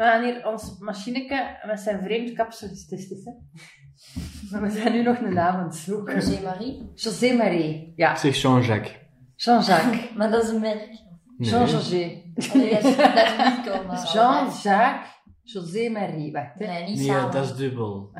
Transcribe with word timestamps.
We 0.00 0.06
gaan 0.06 0.22
hier 0.22 0.46
ons 0.46 0.78
machineke 0.78 1.58
met 1.66 1.80
zijn 1.80 2.02
vreemd 2.02 2.32
kapsel 2.32 2.68
getest, 2.68 3.10
hè. 3.24 3.32
Maar 4.50 4.60
we 4.62 4.70
zijn 4.70 4.92
nu 4.92 5.02
nog 5.02 5.18
een 5.18 5.34
naam 5.34 5.56
aan 5.56 5.64
het 5.64 5.74
zoeken. 5.74 6.14
José 6.14 6.42
Marie. 6.42 6.90
José 6.94 7.32
Marie. 7.32 7.92
Ja, 7.96 8.16
zeg 8.16 8.36
Jean-Jacques. 8.36 8.96
Jean-Jacques. 9.36 10.10
Maar 10.16 10.30
dat 10.30 10.42
is 10.42 10.48
een 10.48 10.60
merk. 10.60 10.88
Jean-José. 11.38 12.22
Maar... 13.86 14.08
Jean-Jacques. 14.12 15.08
José 15.42 15.88
Marie. 15.88 16.32
Wacht, 16.32 16.58
hè. 16.58 16.66
Nee, 16.66 16.88
niet 16.88 16.98
Nee, 16.98 17.06
samen. 17.06 17.30
dat 17.30 17.44
is 17.44 17.54
dubbel. 17.54 18.10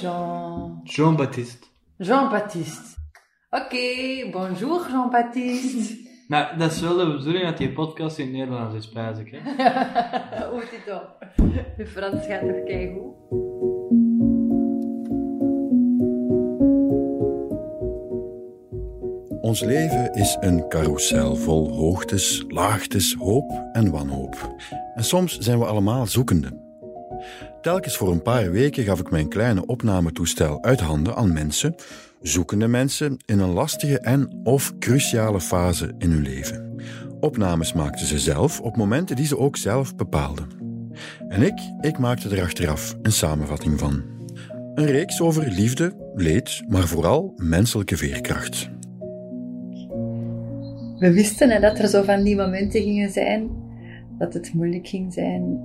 Jean... 0.00 0.80
Jean-Baptiste. 0.84 1.66
Jean-Baptiste. 1.96 2.98
Oké, 3.50 4.30
bonjour 4.30 4.88
Jean-Baptiste. 4.90 6.09
Maar 6.30 6.58
dat 6.58 6.72
is 6.72 6.80
wel 6.80 6.96
de 6.96 7.16
bedoeling 7.16 7.44
dat 7.44 7.58
die 7.58 7.72
podcast 7.72 8.18
in 8.18 8.24
het 8.24 8.34
Nederlands 8.34 8.74
is, 8.74 8.88
pijs 8.88 9.18
ik, 9.18 9.30
hè? 9.30 9.38
Hoe 10.50 10.62
is 10.62 10.70
dit 10.70 10.94
op? 10.94 11.26
Je 11.76 11.86
Frans 11.86 12.26
gaat 12.26 12.40
toch 12.40 12.64
keigoed? 12.64 13.14
Ons 19.40 19.60
leven 19.60 20.12
is 20.12 20.36
een 20.40 20.68
carousel 20.68 21.36
vol 21.36 21.72
hoogtes, 21.72 22.44
laagtes, 22.48 23.14
hoop 23.18 23.68
en 23.72 23.90
wanhoop. 23.90 24.56
En 24.94 25.04
soms 25.04 25.38
zijn 25.38 25.58
we 25.58 25.64
allemaal 25.64 26.06
zoekende. 26.06 26.58
Telkens 27.60 27.96
voor 27.96 28.10
een 28.10 28.22
paar 28.22 28.50
weken 28.50 28.84
gaf 28.84 29.00
ik 29.00 29.10
mijn 29.10 29.28
kleine 29.28 29.66
opnametoestel 29.66 30.62
uit 30.62 30.80
handen 30.80 31.16
aan 31.16 31.32
mensen, 31.32 31.74
zoekende 32.20 32.68
mensen 32.68 33.16
in 33.24 33.38
een 33.38 33.52
lastige 33.52 33.98
en 33.98 34.40
of 34.42 34.78
cruciale 34.78 35.40
fase 35.40 35.94
in 35.98 36.10
hun 36.10 36.22
leven. 36.22 36.78
Opnames 37.20 37.72
maakten 37.72 38.06
ze 38.06 38.18
zelf 38.18 38.60
op 38.60 38.76
momenten 38.76 39.16
die 39.16 39.26
ze 39.26 39.38
ook 39.38 39.56
zelf 39.56 39.96
bepaalden. 39.96 40.48
En 41.28 41.42
ik, 41.42 41.60
ik 41.80 41.98
maakte 41.98 42.28
er 42.36 42.42
achteraf 42.42 42.96
een 43.02 43.12
samenvatting 43.12 43.78
van. 43.78 44.02
Een 44.74 44.86
reeks 44.86 45.20
over 45.20 45.50
liefde, 45.50 46.12
leed, 46.14 46.62
maar 46.68 46.86
vooral 46.86 47.32
menselijke 47.36 47.96
veerkracht. 47.96 48.70
We 50.98 51.12
wisten 51.12 51.60
dat 51.60 51.78
er 51.78 51.88
zo 51.88 52.02
van 52.02 52.22
die 52.22 52.36
momenten 52.36 52.82
gingen 52.82 53.10
zijn, 53.10 53.50
dat 54.20 54.34
het 54.34 54.54
moeilijk 54.54 54.88
ging 54.88 55.12
zijn. 55.12 55.60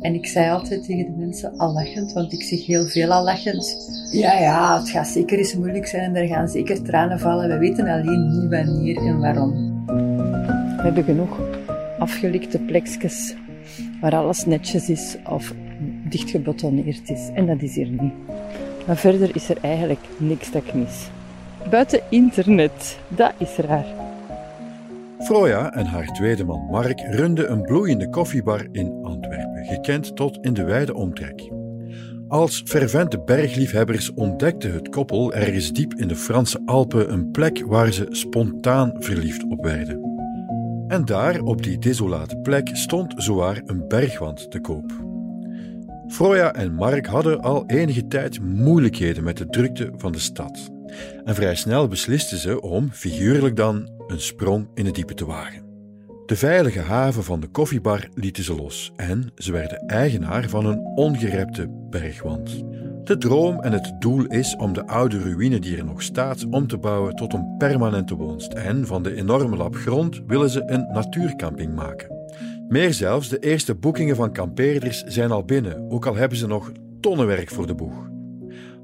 En 0.00 0.14
ik 0.14 0.26
zei 0.26 0.50
altijd 0.50 0.84
tegen 0.84 1.04
de 1.04 1.16
mensen, 1.18 1.56
al 1.56 1.72
lachend, 1.72 2.12
want 2.12 2.32
ik 2.32 2.42
zeg 2.42 2.66
heel 2.66 2.86
veel 2.86 3.12
al 3.12 3.24
lachend. 3.24 3.76
Ja, 4.12 4.38
ja, 4.38 4.78
het 4.78 4.90
gaat 4.90 5.06
zeker 5.06 5.38
eens 5.38 5.54
moeilijk 5.54 5.86
zijn 5.86 6.02
en 6.02 6.22
er 6.22 6.28
gaan 6.28 6.48
zeker 6.48 6.82
tranen 6.82 7.18
vallen. 7.20 7.48
We 7.48 7.58
weten 7.58 7.88
alleen 7.88 8.28
niet 8.28 8.50
wanneer 8.50 8.96
en 8.96 9.18
waarom. 9.18 9.84
We 10.76 10.82
hebben 10.82 11.04
genoeg 11.04 11.40
afgelikte 11.98 12.58
plekjes 12.58 13.34
waar 14.00 14.14
alles 14.14 14.44
netjes 14.44 14.88
is 14.88 15.16
of 15.28 15.54
dicht 16.08 16.30
gebetonneerd 16.30 17.10
is. 17.10 17.30
En 17.34 17.46
dat 17.46 17.62
is 17.62 17.74
hier 17.74 17.90
niet. 17.90 18.12
Maar 18.86 18.96
verder 18.96 19.34
is 19.34 19.48
er 19.48 19.58
eigenlijk 19.60 20.04
niks 20.18 20.50
dat 20.50 20.62
ik 20.64 20.74
mis. 20.74 21.08
Buiten 21.70 22.00
internet, 22.10 22.98
dat 23.08 23.32
is 23.38 23.56
raar. 23.56 24.07
Froja 25.28 25.72
en 25.74 25.86
haar 25.86 26.06
tweede 26.06 26.44
man 26.44 26.66
Mark 26.70 27.00
runden 27.00 27.50
een 27.50 27.62
bloeiende 27.62 28.10
koffiebar 28.10 28.66
in 28.72 28.98
Antwerpen, 29.02 29.64
gekend 29.64 30.16
tot 30.16 30.38
in 30.40 30.54
de 30.54 30.64
wijde 30.64 30.94
omtrek. 30.94 31.50
Als 32.28 32.62
fervente 32.64 33.20
bergliefhebbers 33.20 34.14
ontdekte 34.14 34.68
het 34.68 34.88
koppel 34.88 35.34
ergens 35.34 35.72
diep 35.72 35.94
in 35.94 36.08
de 36.08 36.16
Franse 36.16 36.62
Alpen 36.64 37.12
een 37.12 37.30
plek 37.30 37.64
waar 37.66 37.92
ze 37.92 38.06
spontaan 38.10 38.92
verliefd 38.98 39.44
op 39.48 39.64
werden. 39.64 40.00
En 40.86 41.04
daar, 41.04 41.40
op 41.40 41.62
die 41.62 41.78
desolate 41.78 42.36
plek, 42.36 42.70
stond 42.72 43.14
zowaar 43.16 43.62
een 43.64 43.88
bergwand 43.88 44.50
te 44.50 44.60
koop. 44.60 44.92
Froja 46.06 46.54
en 46.54 46.74
Mark 46.74 47.06
hadden 47.06 47.40
al 47.40 47.64
enige 47.66 48.06
tijd 48.06 48.40
moeilijkheden 48.40 49.24
met 49.24 49.36
de 49.36 49.46
drukte 49.46 49.92
van 49.96 50.12
de 50.12 50.18
stad. 50.18 50.70
En 51.24 51.34
vrij 51.34 51.54
snel 51.54 51.88
beslisten 51.88 52.38
ze 52.38 52.60
om, 52.60 52.90
figuurlijk 52.92 53.56
dan, 53.56 53.97
een 54.08 54.20
sprong 54.20 54.68
in 54.74 54.86
het 54.86 54.94
diepe 54.94 55.14
te 55.14 55.26
wagen. 55.26 55.66
De 56.26 56.36
veilige 56.36 56.80
haven 56.80 57.24
van 57.24 57.40
de 57.40 57.46
koffiebar 57.46 58.08
lieten 58.14 58.44
ze 58.44 58.54
los 58.54 58.92
en 58.96 59.32
ze 59.36 59.52
werden 59.52 59.86
eigenaar 59.86 60.48
van 60.48 60.66
een 60.66 60.80
ongerepte 60.94 61.86
bergwand. 61.90 62.64
De 63.04 63.18
droom 63.18 63.60
en 63.60 63.72
het 63.72 63.94
doel 63.98 64.26
is 64.26 64.56
om 64.56 64.72
de 64.72 64.86
oude 64.86 65.18
ruïne 65.18 65.58
die 65.58 65.76
er 65.76 65.84
nog 65.84 66.02
staat 66.02 66.46
om 66.50 66.66
te 66.66 66.78
bouwen 66.78 67.14
tot 67.14 67.32
een 67.32 67.54
permanente 67.58 68.14
woonst 68.14 68.52
en 68.52 68.86
van 68.86 69.02
de 69.02 69.14
enorme 69.14 69.56
lap 69.56 69.76
grond 69.76 70.22
willen 70.26 70.50
ze 70.50 70.62
een 70.66 70.86
natuurcamping 70.92 71.74
maken. 71.74 72.16
Meer 72.68 72.94
zelfs, 72.94 73.28
de 73.28 73.38
eerste 73.38 73.74
boekingen 73.74 74.16
van 74.16 74.32
kampeerders 74.32 75.04
zijn 75.04 75.30
al 75.30 75.44
binnen, 75.44 75.90
ook 75.90 76.06
al 76.06 76.14
hebben 76.14 76.38
ze 76.38 76.46
nog 76.46 76.72
tonnen 77.00 77.26
werk 77.26 77.50
voor 77.50 77.66
de 77.66 77.74
boeg. 77.74 78.08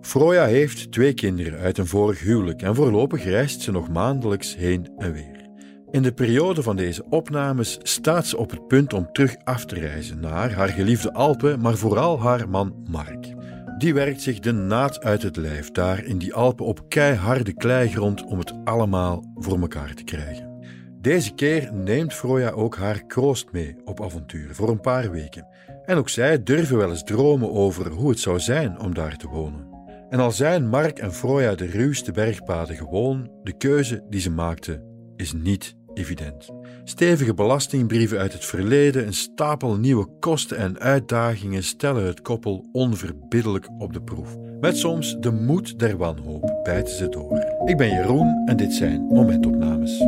Froja 0.05 0.47
heeft 0.47 0.93
twee 0.93 1.15
kinderen 1.15 1.59
uit 1.59 1.79
een 1.79 1.87
vorig 1.87 2.21
huwelijk 2.21 2.63
en 2.63 2.75
voorlopig 2.75 3.25
reist 3.25 3.61
ze 3.61 3.71
nog 3.71 3.89
maandelijks 3.89 4.57
heen 4.57 4.89
en 4.97 5.13
weer. 5.13 5.49
In 5.91 6.03
de 6.03 6.13
periode 6.13 6.63
van 6.63 6.77
deze 6.77 7.05
opnames 7.11 7.79
staat 7.83 8.27
ze 8.27 8.37
op 8.37 8.51
het 8.51 8.67
punt 8.67 8.93
om 8.93 9.13
terug 9.13 9.37
af 9.45 9.65
te 9.65 9.75
reizen 9.75 10.21
naar 10.21 10.53
haar 10.53 10.69
geliefde 10.69 11.13
Alpen, 11.13 11.61
maar 11.61 11.77
vooral 11.77 12.21
haar 12.21 12.49
man 12.49 12.85
Mark. 12.91 13.35
Die 13.79 13.95
werkt 13.95 14.23
zich 14.23 14.39
de 14.39 14.53
naad 14.53 15.01
uit 15.01 15.23
het 15.23 15.37
lijf 15.37 15.71
daar 15.71 16.05
in 16.05 16.19
die 16.19 16.35
Alpen 16.35 16.67
op 16.67 16.89
keiharde 16.89 17.55
kleigrond 17.55 18.25
om 18.25 18.39
het 18.39 18.53
allemaal 18.65 19.25
voor 19.35 19.61
elkaar 19.61 19.95
te 19.95 20.05
krijgen. 20.05 20.53
Deze 21.01 21.35
keer 21.35 21.71
neemt 21.73 22.15
Froja 22.15 22.51
ook 22.51 22.77
haar 22.77 23.07
kroost 23.07 23.53
mee 23.53 23.77
op 23.85 24.03
avontuur 24.03 24.55
voor 24.55 24.69
een 24.69 24.81
paar 24.81 25.11
weken. 25.11 25.47
En 25.85 25.97
ook 25.97 26.09
zij 26.09 26.43
durven 26.43 26.77
wel 26.77 26.91
eens 26.91 27.05
dromen 27.05 27.53
over 27.53 27.91
hoe 27.91 28.09
het 28.11 28.21
zou 28.21 28.41
zijn 28.41 28.81
om 28.81 28.95
daar 28.95 29.17
te 29.17 29.29
wonen. 29.29 29.74
En 30.15 30.21
al 30.21 30.31
zijn 30.31 30.69
Mark 30.69 30.99
en 30.99 31.13
Froja 31.13 31.55
de 31.55 31.67
ruwste 31.67 32.13
bergpaden 32.13 32.77
gewoon, 32.77 33.31
de 33.43 33.57
keuze 33.57 34.05
die 34.09 34.21
ze 34.21 34.31
maakten 34.31 34.83
is 35.17 35.33
niet 35.33 35.77
evident. 35.95 36.51
Stevige 36.85 37.35
belastingbrieven 37.35 38.19
uit 38.19 38.33
het 38.33 38.45
verleden, 38.45 39.07
een 39.07 39.15
stapel 39.15 39.77
nieuwe 39.77 40.07
kosten 40.21 40.57
en 40.57 40.79
uitdagingen 40.79 41.63
stellen 41.63 42.07
het 42.07 42.23
koppel 42.23 42.69
onverbiddelijk 42.73 43.69
op 43.79 43.93
de 43.93 44.03
proef. 44.03 44.37
Met 44.61 44.77
soms 44.77 45.17
de 45.21 45.31
moed 45.33 45.79
der 45.79 45.97
wanhoop 45.97 46.61
bijten 46.63 46.95
ze 46.95 47.09
door. 47.09 47.45
Ik 47.65 47.77
ben 47.77 47.89
Jeroen 47.89 48.43
en 48.47 48.57
dit 48.57 48.73
zijn 48.73 49.07
momentopnames. 49.07 49.99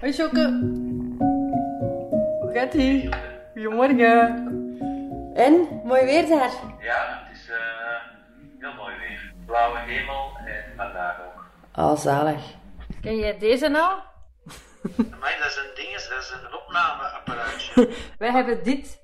Hoi 0.00 0.12
Joke. 0.16 0.58
Hoe 2.40 2.50
gaat 2.52 2.74
ie? 2.74 3.08
Goedemorgen. 3.54 4.62
En, 5.34 5.68
mooi 5.84 6.04
weer 6.04 6.28
daar. 6.28 6.50
Ja, 6.80 7.22
het 7.24 7.36
is 7.36 7.48
eh, 7.48 7.56
heel 8.58 8.74
mooi 8.74 8.94
weer. 8.98 9.32
Blauwe 9.46 9.73
hemel 9.84 10.36
en 10.44 10.76
vandaag 10.76 11.16
ook. 11.20 11.44
Oh, 11.74 11.96
zalig. 11.96 12.42
Ken 13.00 13.16
jij 13.16 13.38
deze 13.38 13.68
nou? 13.68 13.98
Maar 15.20 15.36
dat 15.38 15.48
is 15.48 15.56
een 15.56 15.74
ding, 15.74 15.92
dat 15.92 16.22
is 16.22 16.30
een 16.30 16.54
opnameapparaatje. 16.54 17.94
Wij 18.18 18.30
hebben 18.30 18.64
dit 18.64 19.00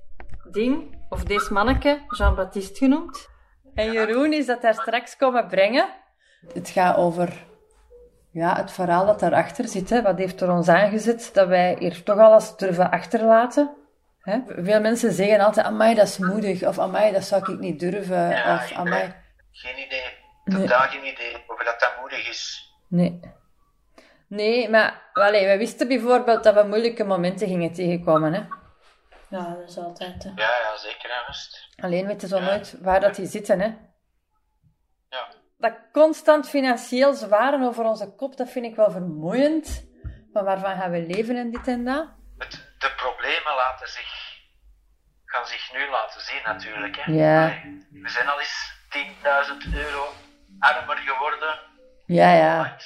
ding, 0.50 1.04
of 1.08 1.24
deze 1.24 1.52
manneke, 1.52 2.04
Jean-Baptiste 2.08 2.78
genoemd. 2.78 3.28
En 3.74 3.92
Jeroen 3.92 4.32
is 4.32 4.46
dat 4.46 4.62
daar 4.62 4.74
straks 4.74 5.16
komen 5.16 5.46
brengen. 5.46 5.88
Het 6.54 6.68
gaat 6.68 6.97
over 6.97 7.32
ja, 8.30 8.56
het 8.56 8.72
verhaal 8.72 9.06
dat 9.06 9.20
daarachter 9.20 9.68
zit. 9.68 9.91
Hè. 9.91 10.02
Wat 10.02 10.18
heeft 10.18 10.41
er 10.41 10.52
ons 10.52 10.68
aangezet 10.68 11.30
dat 11.32 11.48
wij 11.48 11.76
hier 11.78 12.02
toch 12.02 12.18
alles 12.18 12.56
durven 12.56 12.91
achterlaten? 12.91 13.70
Hè? 14.20 14.38
Veel 14.47 14.80
mensen 14.80 15.12
zeggen 15.12 15.41
altijd, 15.41 15.66
amai, 15.66 15.94
dat 15.94 16.06
is 16.06 16.18
moedig. 16.18 16.62
Of 16.62 16.78
amai, 16.78 17.12
dat 17.12 17.24
zou 17.24 17.52
ik 17.52 17.58
niet 17.58 17.80
durven. 17.80 18.28
Ja, 18.28 18.54
of 18.54 18.72
amai... 18.72 19.14
Geen 19.52 19.86
idee. 19.86 20.19
Nee. 20.45 20.61
Totaal 20.61 20.89
geen 20.89 21.06
idee 21.06 21.45
of 21.47 21.65
dat 21.65 21.81
dat 21.81 21.97
moedig 22.01 22.28
is. 22.28 22.73
Nee. 22.89 23.21
Nee, 24.28 24.69
maar 24.69 25.11
allee, 25.12 25.47
we 25.47 25.56
wisten 25.56 25.89
bijvoorbeeld 25.89 26.45
dat 26.45 26.55
we 26.55 26.62
moeilijke 26.62 27.05
momenten 27.05 27.49
gingen 27.49 27.73
tegenkomen. 27.73 28.33
Hè? 28.33 28.41
Ja, 29.28 29.54
dat 29.54 29.69
is 29.69 29.78
altijd... 29.78 30.22
hè. 30.22 30.31
Ja, 30.34 30.51
ja, 30.63 30.77
zeker 30.77 31.10
en 31.10 31.25
vast. 31.27 31.69
Alleen 31.77 32.07
weten 32.07 32.28
ze 32.28 32.39
nooit 32.39 32.77
waar 32.81 33.01
dat 33.01 33.15
die 33.15 33.27
zitten. 33.27 33.60
Hè? 33.60 33.66
Ja. 35.09 35.28
Dat 35.59 35.75
constant 35.92 36.48
financieel 36.48 37.15
zwaren 37.15 37.63
over 37.63 37.84
onze 37.84 38.15
kop, 38.15 38.36
dat 38.36 38.51
vind 38.51 38.65
ik 38.65 38.75
wel 38.77 38.91
vermoeiend. 38.91 39.89
Maar 40.33 40.45
waarvan 40.45 40.77
gaan 40.77 40.91
we 40.91 41.07
leven 41.07 41.36
en 41.36 41.51
dit 41.51 41.66
en 41.66 41.84
dat? 41.84 42.09
Het, 42.39 42.51
de 42.78 42.93
problemen 42.97 43.54
laten 43.54 43.89
zich, 43.89 44.39
gaan 45.25 45.47
zich 45.47 45.72
nu 45.72 45.91
laten 45.91 46.21
zien 46.21 46.41
natuurlijk. 46.45 46.97
Hè. 46.97 47.13
Ja. 47.13 47.45
Allee, 47.45 47.86
We 47.91 48.09
zijn 48.09 48.28
al 48.28 48.39
eens 48.41 48.72
10.000 49.72 49.75
euro 49.75 50.13
armer 50.60 50.97
geworden. 50.97 51.59
Ja, 52.07 52.33
ja. 52.33 52.77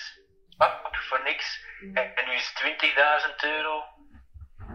Hop, 0.57 0.97
voor 1.09 1.21
niks. 1.25 1.65
En, 1.95 2.17
en 2.17 2.29
nu 2.29 2.33
is 2.33 2.53
20.000 3.29 3.35
euro. 3.57 3.85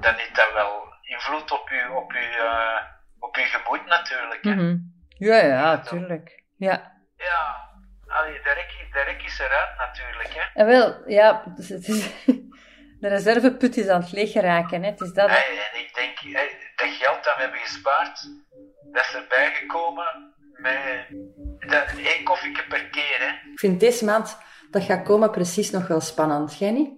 Dan 0.02 0.14
heeft 0.16 0.36
dat 0.36 0.54
wel 0.54 0.94
invloed 1.02 1.52
op 1.52 1.70
je, 1.70 1.92
op 1.92 2.12
je, 2.12 2.20
eh, 2.20 2.86
op 3.20 3.36
je 3.36 3.42
gemoed 3.42 3.86
natuurlijk. 3.86 4.44
Hè. 4.44 4.56
Mhm. 4.56 4.78
Ja, 5.08 5.38
ja, 5.38 5.80
tuurlijk. 5.80 6.44
Ja. 6.58 6.98
Ja, 7.18 7.70
allee, 8.08 8.42
de, 8.42 8.52
rek, 8.52 8.88
de 8.92 9.02
rek 9.02 9.22
is 9.22 9.40
eruit 9.40 9.78
natuurlijk. 9.78 10.34
Hè. 10.34 10.42
En 10.54 10.66
wel, 10.66 11.10
ja, 11.10 11.44
dus 11.56 11.70
het 11.70 11.88
is, 11.88 12.26
de 13.02 13.08
reserveput 13.08 13.78
is 13.78 13.88
aan 13.88 14.02
het 14.02 14.12
leeg 14.12 14.32
geraken. 14.32 14.84
Hè? 14.84 14.90
Het 14.90 15.02
is 15.02 15.14
dat. 15.14 15.30
En, 15.30 15.36
en 15.36 15.80
ik 15.80 15.94
denk 15.94 16.20
eh, 16.20 16.42
dat 16.76 16.90
geld 16.90 17.24
dat 17.24 17.36
we 17.36 17.42
hebben 17.42 17.60
gespaard, 17.60 18.28
dat 18.92 19.04
is 19.04 19.16
erbij 19.16 19.54
gekomen 19.54 20.34
met 20.62 20.78
dat, 21.72 21.86
één 21.98 22.24
koffieke 22.24 22.64
per 22.70 22.86
keer. 22.86 23.18
Hè. 23.20 23.50
Ik 23.52 23.60
vind 23.60 23.80
deze 23.80 24.06
maand 24.06 24.38
dat 24.72 24.84
gaat 24.84 25.04
komen 25.04 25.32
precies 25.32 25.70
nog 25.72 25.88
wel 25.88 26.00
spannend. 26.02 26.58
Jij 26.58 26.72
niet? 26.72 26.90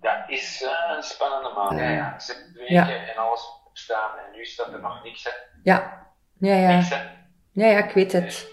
Dat 0.00 0.18
is 0.26 0.62
eh, 0.62 0.96
een 0.96 1.02
spannende 1.02 1.50
maand. 1.54 1.78
Ja, 1.78 1.88
ja. 1.90 2.18
Zes 2.18 2.36
weken 2.54 2.74
Ja. 2.74 2.88
en 2.88 3.16
alles 3.16 3.40
op 3.66 3.76
staan 3.76 4.10
en 4.18 4.36
nu 4.36 4.44
staat 4.44 4.72
er 4.72 4.80
nog 4.80 5.02
niks. 5.04 5.24
Hè. 5.24 5.30
Ja. 5.62 6.06
Ja, 6.38 6.54
ja. 6.54 6.76
Niks, 6.76 6.88
hè. 6.88 7.02
Ja, 7.52 7.66
ja, 7.66 7.78
ik 7.84 7.94
weet 7.94 8.12
het. 8.12 8.48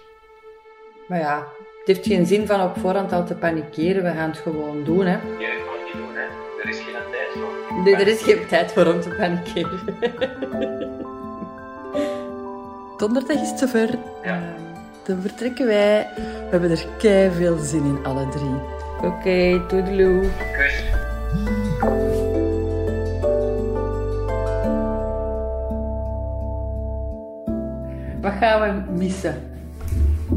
Maar 1.08 1.20
ja, 1.20 1.38
het 1.78 1.88
heeft 1.88 2.06
geen 2.08 2.26
zin 2.26 2.48
van 2.48 2.62
op 2.62 2.78
voorhand 2.78 3.12
al 3.12 3.26
te 3.26 3.36
panikeren. 3.36 4.04
We 4.04 4.12
gaan 4.12 4.30
het 4.30 4.38
gewoon 4.38 4.84
doen, 4.84 5.06
hè. 5.06 5.12
Je 5.12 5.46
het 5.46 5.66
moet 5.66 5.84
niet 5.84 5.94
doen, 5.94 6.16
hè. 6.16 6.26
Er 6.62 6.70
is 6.70 6.80
geen 6.80 6.94
tijd 7.12 7.32
voor. 7.34 7.82
Nee, 7.84 7.96
er 7.96 8.08
is 8.08 8.22
geen 8.22 8.48
tijd 8.48 8.72
voor 8.72 8.86
om 8.86 9.02
te 9.02 9.10
panikeren. 9.10 9.84
Donderdag 12.98 13.42
is 13.42 13.50
het 13.50 13.60
zover. 13.60 13.98
Ja. 14.24 14.56
Dan 15.04 15.22
vertrekken 15.22 15.66
wij. 15.66 16.08
We 16.16 16.48
hebben 16.50 16.72
er 16.72 16.88
kei 16.98 17.32
veel 17.32 17.58
zin 17.58 17.84
in, 17.84 18.06
alle 18.06 18.30
drie. 18.30 18.56
Oké, 18.98 19.06
okay, 19.08 19.68
toedeloe. 19.68 20.30
Kus. 20.58 20.84
Wat 28.22 28.34
gaan 28.34 28.86
we 28.86 28.92
missen 28.92 29.36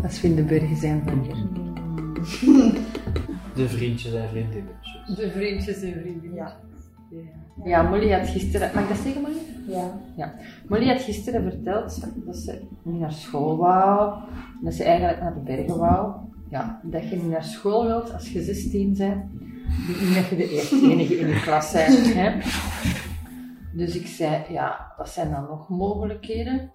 als 0.02 0.20
we 0.20 0.28
in 0.28 0.34
de 0.34 0.42
bergen 0.42 0.76
zijn 0.76 1.02
van 1.06 1.20
hier? 1.22 1.36
De 3.54 3.68
vriendjes 3.68 4.12
en 4.12 4.28
vriendinnetjes. 4.28 5.16
De 5.16 5.30
vriendjes 5.30 5.82
en 5.82 5.92
vrienden. 6.00 6.34
Ja. 6.34 6.56
Ja, 7.64 7.82
Molly 7.82 8.12
had 8.12 8.28
gisteren... 8.28 8.70
Mag 8.74 8.82
ik 8.82 8.88
dat 8.88 8.98
zeggen, 8.98 9.22
Molly? 9.22 9.38
Ja. 9.66 10.00
Ja. 10.16 10.34
Molly 10.68 10.86
had 10.86 11.00
gisteren 11.00 11.42
verteld 11.42 12.00
dat 12.24 12.36
ze 12.36 12.60
niet 12.82 13.00
naar 13.00 13.12
school 13.12 13.56
wou. 13.56 14.22
Dat 14.62 14.74
ze 14.74 14.84
eigenlijk 14.84 15.20
naar 15.20 15.34
de 15.34 15.40
bergen 15.40 15.78
wou. 15.78 16.14
Ja, 16.50 16.80
dat 16.82 17.08
je 17.08 17.16
niet 17.16 17.30
naar 17.30 17.44
school 17.44 17.86
wilt 17.86 18.12
als 18.12 18.32
je 18.32 18.42
16 18.42 18.94
bent. 18.96 19.24
Niet 20.00 20.14
dat 20.14 20.26
je 20.26 20.36
de 20.36 20.50
eerste 20.50 20.90
enige 20.90 21.18
in 21.18 21.28
je 21.28 21.40
klas 21.40 21.72
bent. 21.72 22.14
Hè? 22.14 22.32
Dus 23.72 23.96
ik 23.96 24.06
zei, 24.06 24.44
ja, 24.48 24.92
wat 24.96 25.08
zijn 25.08 25.30
dan 25.30 25.46
nog 25.48 25.68
mogelijkheden? 25.68 26.70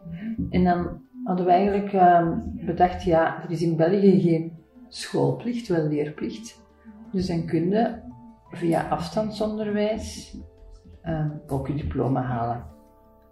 En 0.50 0.64
dan 0.64 1.02
hadden 1.24 1.46
we 1.46 1.52
eigenlijk 1.52 1.94
ehm, 1.94 2.38
bedacht, 2.66 3.04
ja, 3.04 3.44
er 3.44 3.52
is 3.52 3.62
in 3.62 3.76
België 3.76 4.22
geen 4.22 4.52
schoolplicht, 4.88 5.68
wel 5.68 5.88
leerplicht. 5.88 6.62
Dus 7.12 7.28
dan 7.28 7.46
kun 7.46 7.70
je 7.70 8.02
via 8.54 8.88
afstandsonderwijs 8.90 10.38
ehm, 11.02 11.30
ook 11.48 11.68
je 11.68 11.74
diploma 11.76 12.22
halen. 12.22 12.64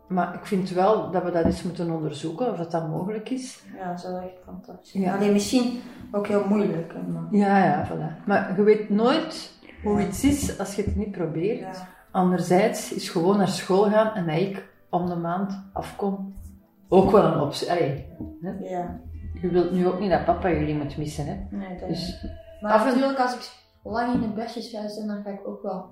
Maar 0.08 0.34
ik 0.36 0.46
vind 0.46 0.70
wel 0.70 1.12
dat 1.12 1.24
we 1.24 1.32
dat 1.32 1.46
eens 1.46 1.64
moeten 1.64 1.92
onderzoeken, 1.92 2.52
of 2.52 2.58
dat, 2.58 2.72
dat 2.72 2.90
mogelijk 2.90 3.30
is. 3.30 3.64
Ja, 3.78 3.90
dat 3.90 4.02
zou 4.02 4.24
echt 4.24 4.34
fantastisch 4.46 4.92
Ja. 4.92 5.16
Alleen 5.16 5.32
misschien 5.34 5.80
ook 6.12 6.28
heel 6.28 6.48
moeilijk. 6.48 6.94
Maar... 7.08 7.28
Ja, 7.32 7.64
ja, 7.66 7.88
voilà. 7.88 8.26
Maar 8.26 8.54
je 8.56 8.64
weet 8.64 8.90
nooit 8.90 9.60
hoe 9.84 10.02
iets 10.08 10.24
is 10.24 10.60
als 10.60 10.76
je 10.76 10.84
het 10.84 10.96
niet 10.96 11.12
probeert. 11.12 11.60
Ja. 11.60 11.88
Anderzijds 12.12 12.94
is 12.94 13.10
gewoon 13.10 13.38
naar 13.38 13.48
school 13.48 13.84
gaan 13.90 14.14
en 14.14 14.26
dat 14.26 14.36
ik 14.36 14.70
om 14.90 15.06
de 15.10 15.16
maand 15.16 15.64
afkom 15.74 16.36
ook 16.90 17.12
wel 17.12 17.24
een 17.24 17.40
optie. 17.40 17.72
Allee, 17.72 18.06
hè? 18.42 18.52
ja. 18.70 19.00
je 19.42 19.48
wilt 19.50 19.72
nu 19.72 19.88
ook 19.88 20.00
niet 20.00 20.10
dat 20.10 20.26
papa 20.26 20.50
jullie 20.50 20.76
moet 20.76 20.98
missen, 20.98 21.26
hè? 21.26 21.58
Nee, 21.58 21.80
dat 21.80 21.90
Dus 21.90 22.26
Maar 22.62 22.72
af 22.72 22.82
en- 22.82 22.88
natuurlijk, 22.88 23.20
als 23.20 23.34
ik 23.36 23.60
lang 23.84 24.14
in 24.14 24.22
de 24.22 24.28
bergjes 24.28 24.70
ga 24.70 24.88
zijn, 24.88 25.08
dan 25.08 25.22
ga 25.24 25.30
ik 25.30 25.48
ook 25.48 25.62
wel 25.62 25.86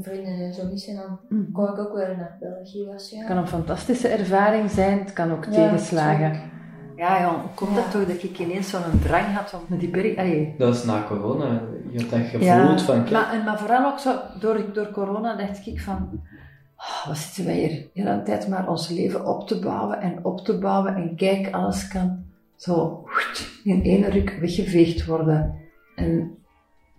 vrienden 0.00 0.34
en 0.34 0.54
zo 0.54 0.66
missen. 0.66 0.96
Dan 0.96 1.18
mm, 1.28 1.52
kom 1.52 1.64
ik 1.64 1.78
ook 1.78 1.94
weer 1.94 2.16
naar 2.16 2.36
België 2.40 2.88
het 2.90 3.24
kan 3.26 3.36
een 3.36 3.48
fantastische 3.48 4.08
ervaring 4.08 4.70
zijn, 4.70 4.98
het 4.98 5.12
kan 5.12 5.32
ook 5.32 5.44
Ja, 5.44 5.50
tegenslagen. 5.50 6.52
Ja, 6.96 7.28
hoe 7.28 7.48
komt 7.54 7.74
dat 7.74 7.90
toch 7.90 8.06
dat 8.06 8.22
ik 8.22 8.38
ineens 8.38 8.70
zo'n 8.70 9.00
drang 9.02 9.26
had 9.26 9.54
om 9.54 9.60
naar 9.68 9.78
die 9.78 9.90
berg... 9.90 10.16
Allee, 10.16 10.54
Dat 10.58 10.74
is 10.74 10.84
na 10.84 11.04
corona. 11.08 11.60
Je 11.90 11.98
hebt 11.98 12.10
dat 12.10 12.20
gevoeld 12.20 12.42
Ja, 12.42 12.78
van, 12.78 13.06
maar, 13.12 13.32
en- 13.32 13.44
maar 13.44 13.58
vooral 13.58 13.92
ook 13.92 13.98
zo, 13.98 14.16
door, 14.40 14.72
door 14.72 14.90
corona 14.90 15.36
dacht 15.36 15.66
ik 15.66 15.80
van, 15.80 16.22
oh, 16.76 17.06
wat 17.06 17.16
zitten 17.18 17.44
wij 17.44 17.54
hier 17.54 17.68
de 17.68 17.90
hele 17.92 18.22
tijd 18.22 18.48
maar 18.48 18.68
ons 18.68 18.88
leven 18.88 19.26
op 19.26 19.46
te 19.46 19.58
bouwen 19.58 20.00
en 20.00 20.24
op 20.24 20.40
te 20.40 20.58
bouwen 20.58 20.94
en 20.94 21.16
kijk, 21.16 21.54
alles 21.54 21.88
kan 21.88 22.24
zo 22.56 23.04
in 23.64 23.82
één 23.84 24.10
ruk 24.10 24.36
weggeveegd 24.40 25.06
worden. 25.06 25.54
En 25.96 26.36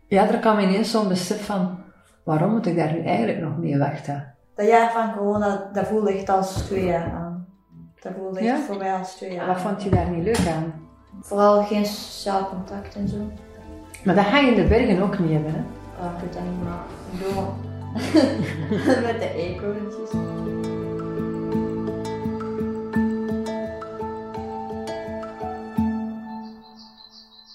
ja, 0.08 0.28
er 0.30 0.40
kwam 0.40 0.60
ineens 0.60 0.92
zo'n 0.92 1.08
besef 1.08 1.46
van, 1.46 1.78
waarom 2.24 2.52
moet 2.52 2.66
ik 2.66 2.76
daar 2.76 2.94
nu 2.94 3.04
eigenlijk 3.04 3.40
nog 3.40 3.58
mee 3.58 3.78
wachten? 3.78 4.34
Dat 4.56 4.68
jaar 4.68 4.92
van 4.92 5.16
corona, 5.16 5.70
dat 5.74 5.88
voelde 5.88 6.14
echt 6.14 6.30
als 6.30 6.54
twee 6.54 6.86
jaar 6.86 7.12
aan. 7.12 7.48
Dat 8.02 8.14
voelde 8.18 8.40
echt 8.40 8.48
Ja? 8.48 8.60
voor 8.60 8.78
mij 8.78 8.94
als 8.94 9.16
twee 9.16 9.34
jaar 9.34 9.48
Wat 9.48 9.60
vond 9.60 9.84
je 9.84 9.90
daar 9.90 10.10
niet 10.10 10.24
leuk 10.24 10.48
aan? 10.56 10.74
Vooral 11.22 11.64
geen 11.64 11.86
sociaal 11.86 12.50
contact 12.50 12.96
en 12.96 13.08
zo. 13.08 13.18
Maar 14.04 14.16
dat 14.16 14.26
ga 14.26 14.38
je 14.38 14.48
in 14.48 14.56
de 14.62 14.68
bergen 14.68 15.02
ook 15.02 15.20
niet 15.20 15.32
hebben, 15.32 15.52
hè? 15.52 15.64
Ja, 16.02 16.12
ik 16.16 16.22
weet 16.22 16.34
dat 16.34 16.42
niet, 16.42 16.64
maar 16.64 16.84
ik 17.12 17.20
bedoel, 17.20 17.54
met 19.12 19.20
de 19.20 19.34
eekhoorntjes. 19.36 20.10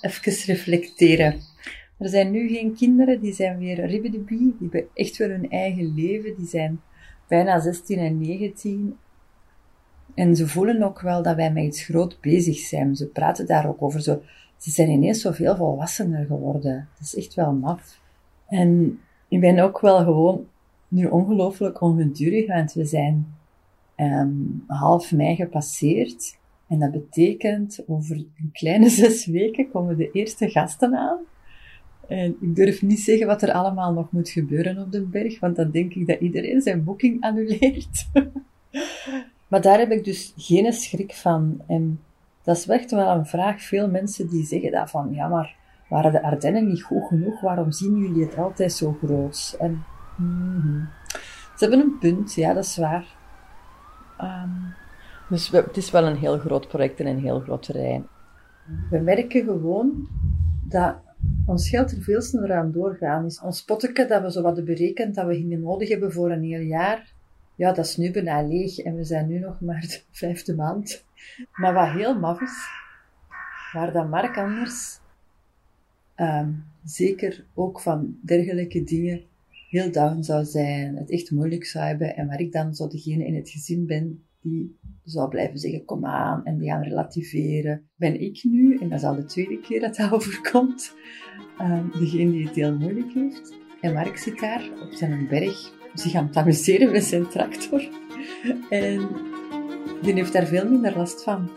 even 0.00 0.46
reflecteren. 0.46 1.40
Er 2.00 2.08
zijn 2.08 2.30
nu 2.30 2.48
geen 2.48 2.74
kinderen, 2.74 3.20
die 3.20 3.32
zijn 3.32 3.58
weer 3.58 3.86
ribbedebie, 3.86 4.38
die 4.38 4.68
hebben 4.70 4.88
echt 4.94 5.16
weer 5.16 5.30
hun 5.30 5.50
eigen 5.50 5.94
leven, 5.94 6.34
die 6.36 6.46
zijn 6.46 6.80
bijna 7.28 7.60
16 7.60 7.98
en 7.98 8.18
19. 8.18 8.96
En 10.14 10.36
ze 10.36 10.48
voelen 10.48 10.82
ook 10.82 11.00
wel 11.00 11.22
dat 11.22 11.36
wij 11.36 11.52
met 11.52 11.64
iets 11.64 11.84
groot 11.84 12.18
bezig 12.20 12.58
zijn. 12.58 12.96
Ze 12.96 13.06
praten 13.06 13.46
daar 13.46 13.68
ook 13.68 13.82
over. 13.82 14.00
Zo. 14.00 14.22
Ze 14.56 14.70
zijn 14.70 14.90
ineens 14.90 15.20
zoveel 15.20 15.56
volwassener 15.56 16.26
geworden. 16.26 16.88
Dat 16.98 17.06
is 17.06 17.16
echt 17.16 17.34
wel 17.34 17.52
maf. 17.52 18.00
En 18.48 19.00
ik 19.28 19.40
ben 19.40 19.58
ook 19.58 19.80
wel 19.80 19.98
gewoon 19.98 20.46
nu 20.88 21.06
ongelooflijk 21.06 21.80
ongedurig, 21.80 22.46
want 22.46 22.72
we 22.72 22.84
zijn 22.84 23.34
ehm, 23.94 24.32
half 24.66 25.12
mei 25.12 25.36
gepasseerd. 25.36 26.38
En 26.68 26.78
dat 26.78 26.90
betekent, 26.90 27.82
over 27.86 28.16
een 28.16 28.50
kleine 28.52 28.88
zes 29.00 29.26
weken 29.26 29.70
komen 29.70 29.96
de 29.96 30.10
eerste 30.10 30.48
gasten 30.48 30.96
aan. 30.96 31.18
En 32.10 32.36
ik 32.40 32.56
durf 32.56 32.82
niet 32.82 33.00
zeggen 33.00 33.26
wat 33.26 33.42
er 33.42 33.52
allemaal 33.52 33.92
nog 33.92 34.12
moet 34.12 34.28
gebeuren 34.28 34.78
op 34.78 34.92
de 34.92 35.00
berg, 35.02 35.40
want 35.40 35.56
dan 35.56 35.70
denk 35.70 35.94
ik 35.94 36.06
dat 36.06 36.20
iedereen 36.20 36.60
zijn 36.60 36.84
boeking 36.84 37.22
annuleert. 37.22 38.08
maar 39.48 39.60
daar 39.60 39.78
heb 39.78 39.90
ik 39.90 40.04
dus 40.04 40.32
geen 40.36 40.72
schrik 40.72 41.14
van. 41.14 41.62
En 41.66 42.00
dat 42.42 42.56
is 42.56 42.68
echt 42.68 42.90
wel 42.90 43.10
een 43.10 43.26
vraag. 43.26 43.62
Veel 43.62 43.88
mensen 43.88 44.28
die 44.28 44.44
zeggen 44.44 44.70
dat 44.70 44.90
van, 44.90 45.08
ja 45.12 45.28
maar, 45.28 45.56
waren 45.88 46.12
de 46.12 46.22
Ardennen 46.22 46.66
niet 46.66 46.82
goed 46.82 47.06
genoeg? 47.06 47.40
Waarom 47.40 47.72
zien 47.72 47.96
jullie 47.96 48.24
het 48.24 48.38
altijd 48.38 48.72
zo 48.72 48.96
groot? 49.04 49.56
En, 49.60 49.84
mhm. 50.16 50.84
Ze 51.56 51.66
hebben 51.66 51.80
een 51.80 51.98
punt, 51.98 52.34
ja, 52.34 52.52
dat 52.54 52.64
is 52.64 52.76
waar. 52.76 53.16
Ehm, 54.18 54.48
dus 55.28 55.50
we- 55.50 55.56
het 55.66 55.76
is 55.76 55.90
wel 55.90 56.06
een 56.06 56.16
heel 56.16 56.38
groot 56.38 56.68
project 56.68 57.00
en 57.00 57.06
een 57.06 57.20
heel 57.20 57.40
groot 57.40 57.62
terrein. 57.62 58.06
We 58.90 58.98
merken 58.98 59.44
gewoon 59.44 60.08
dat 60.68 60.94
ons 61.46 61.68
geld 61.68 61.92
er 61.92 62.02
veel 62.02 62.22
sneller 62.22 62.52
aan 62.52 62.72
doorgaan 62.72 63.24
is. 63.24 63.40
Ons 63.40 63.64
potje 63.64 64.06
dat 64.06 64.22
we 64.22 64.32
zo 64.32 64.42
hadden 64.42 64.64
berekend 64.64 65.14
dat 65.14 65.26
we 65.26 65.34
gingen 65.34 65.60
nodig 65.60 65.88
hebben 65.88 66.12
voor 66.12 66.30
een 66.30 66.42
heel 66.42 66.60
jaar, 66.60 67.12
ja, 67.54 67.72
dat 67.72 67.86
is 67.86 67.96
nu 67.96 68.10
bijna 68.10 68.42
leeg 68.42 68.78
en 68.78 68.96
we 68.96 69.04
zijn 69.04 69.28
nu 69.28 69.38
nog 69.38 69.60
maar 69.60 69.80
de 69.80 70.00
vijfde 70.22 70.54
maand. 70.54 71.04
Maar 71.52 71.74
wat 71.74 71.90
heel 71.90 72.18
maf 72.18 72.40
is, 72.40 72.68
waar 73.72 73.92
dat 73.92 74.08
Mark 74.08 74.36
anders 74.36 74.98
ehm, 76.14 76.50
zeker 76.84 77.44
ook 77.54 77.80
van 77.80 78.18
dergelijke 78.22 78.84
dingen 78.84 79.22
heel 79.70 79.92
down 79.92 80.22
zou 80.22 80.44
zijn, 80.44 80.96
het 80.96 81.10
echt 81.10 81.30
moeilijk 81.30 81.64
zou 81.64 81.84
hebben 81.86 82.16
en 82.16 82.26
waar 82.26 82.40
ik 82.40 82.52
dan 82.52 82.74
zo 82.74 82.88
degene 82.88 83.26
in 83.26 83.34
het 83.34 83.50
gezin 83.50 83.86
ben 83.86 84.24
die 84.40 84.78
zou 85.10 85.28
blijven 85.28 85.58
zeggen 85.58 85.84
kom 85.84 86.06
aan 86.06 86.44
en 86.44 86.58
die 86.58 86.68
gaan 86.68 86.82
relativeren, 86.82 87.88
ben 87.96 88.20
ik 88.20 88.44
nu, 88.44 88.76
en 88.76 88.88
dat 88.88 88.98
is 88.98 89.04
al 89.04 89.14
de 89.14 89.24
tweede 89.24 89.60
keer 89.60 89.80
dat 89.80 89.96
dat 89.96 90.12
overkomt, 90.18 90.94
ehm, 91.58 91.84
degene 91.98 92.30
die 92.30 92.46
het 92.46 92.54
heel 92.54 92.76
moeilijk 92.78 93.12
heeft. 93.12 93.58
En 93.80 93.92
Mark 93.92 94.16
zit 94.16 94.40
daar 94.40 94.68
op 94.82 94.92
zijn 94.92 95.26
berg 95.28 95.72
zich 95.94 96.14
aan 96.14 96.26
het 96.26 96.36
amuseren 96.36 96.92
met 96.92 97.04
zijn 97.04 97.28
tractor. 97.28 97.88
En 98.70 99.08
die 100.02 100.14
heeft 100.14 100.32
daar 100.32 100.46
veel 100.46 100.68
minder 100.68 100.96
last 100.96 101.22
van. 101.22 101.50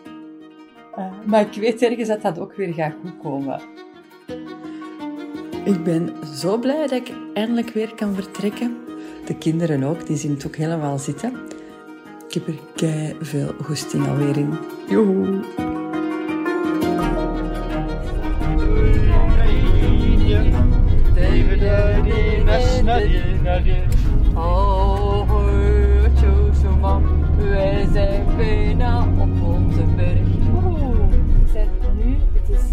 Eh, 0.95 1.25
maar 1.25 1.41
ik 1.41 1.53
weet 1.53 1.81
ergens 1.81 2.07
dat 2.07 2.22
dat 2.22 2.39
ook 2.39 2.55
weer 2.55 2.74
gaat 2.74 2.95
goed 3.01 3.17
komen. 3.17 3.62
Ik 5.65 5.83
ben 5.83 6.10
zo 6.36 6.57
blij 6.57 6.81
dat 6.81 6.91
ik 6.91 7.12
eindelijk 7.33 7.69
weer 7.69 7.95
kan 7.95 8.15
vertrekken. 8.15 8.77
De 9.25 9.38
kinderen 9.38 9.83
ook, 9.83 10.07
die 10.07 10.17
zien 10.17 10.31
het 10.31 10.48
ook 10.48 10.55
helemaal 10.55 10.98
zitten. 10.98 11.33
Ik 12.34 12.46
heb 12.46 12.56
er 12.56 12.62
kei 12.75 13.16
veel 13.22 13.54
goesting 13.63 14.08
alweer 14.08 14.38
in. 14.38 14.54
Joehoe! 14.90 15.44
Oh, 24.36 25.30
man, 26.82 27.04
wij 27.38 27.88
zijn 27.92 28.36
bijna 28.36 29.08
op 29.08 29.42
onze 29.42 29.84
berg. 29.96 30.28
Woehoe. 30.52 31.08
We 31.10 31.48
zijn 31.52 31.70
nu, 31.96 32.18
het 32.34 32.50
is 32.50 32.63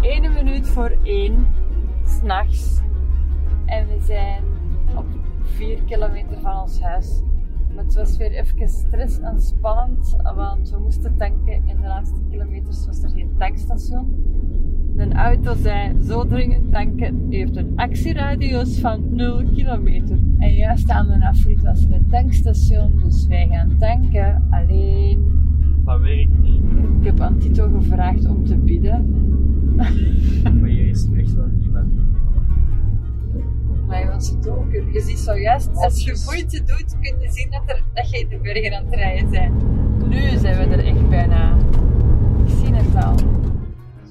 1 0.00 0.32
minuut 0.32 0.68
voor 0.68 0.96
1 1.02 1.46
s'nachts. 2.04 2.80
En 3.66 3.86
we 3.86 4.00
zijn 4.06 4.44
op 4.94 5.06
4 5.42 5.82
kilometer 5.82 6.40
van 6.40 6.60
ons 6.60 6.80
huis 6.80 7.23
het 7.84 7.94
was 7.94 8.16
weer 8.16 8.30
even 8.32 8.68
stress 8.68 9.20
en 9.20 9.40
spannend, 9.40 10.16
want 10.36 10.70
we 10.70 10.78
moesten 10.78 11.16
tanken. 11.16 11.52
In 11.52 11.76
de 11.80 11.86
laatste 11.86 12.20
kilometers 12.30 12.86
was 12.86 13.02
er 13.02 13.08
geen 13.10 13.30
tankstation. 13.38 14.32
De 14.96 15.12
auto 15.12 15.54
zei 15.54 16.02
zo 16.02 16.26
dringend 16.26 16.72
tanken, 16.72 17.26
heeft 17.30 17.56
een 17.56 17.72
actieradius 17.76 18.80
van 18.80 19.14
0 19.14 19.42
kilometer. 19.54 20.18
En 20.38 20.54
juist 20.54 20.90
aan 20.90 21.06
de 21.06 21.26
afrit 21.26 21.62
was 21.62 21.84
er 21.84 21.92
een 21.92 22.06
tankstation, 22.10 22.92
dus 23.02 23.26
wij 23.26 23.48
gaan 23.50 23.76
tanken. 23.78 24.42
Alleen, 24.50 25.24
Dat 25.84 26.00
werkt 26.00 26.38
niet. 26.42 26.62
ik 27.00 27.04
heb 27.04 27.20
aan 27.20 27.38
Tito 27.38 27.68
gevraagd 27.68 28.26
om 28.28 28.44
te 28.44 28.56
bidden. 28.56 29.06
Maar 29.76 30.68
hier 30.68 30.88
is 30.88 31.08
echt 31.16 31.34
wel 31.34 31.46
niemand 31.58 31.92
hij 33.88 34.06
was 34.06 34.40
donker. 34.40 34.92
Je 34.92 35.00
ziet 35.00 35.18
zojuist, 35.18 35.70
als 35.76 36.04
je 36.04 36.22
moeite 36.24 36.62
doet, 36.64 36.96
kun 37.00 37.20
je 37.20 37.30
zien 37.30 37.50
dat, 37.50 37.62
er, 37.66 37.82
dat 37.94 38.10
je 38.10 38.18
in 38.18 38.28
de 38.28 38.36
bergen 38.38 38.76
aan 38.76 38.84
het 38.84 38.94
rijden 38.94 39.30
bent. 39.30 39.62
Nu 40.08 40.38
zijn 40.38 40.68
we 40.68 40.76
er 40.76 40.84
echt 40.86 41.08
bijna. 41.08 41.56
Ik 42.46 42.54
zie 42.64 42.74
het 42.74 43.04
al. 43.04 43.14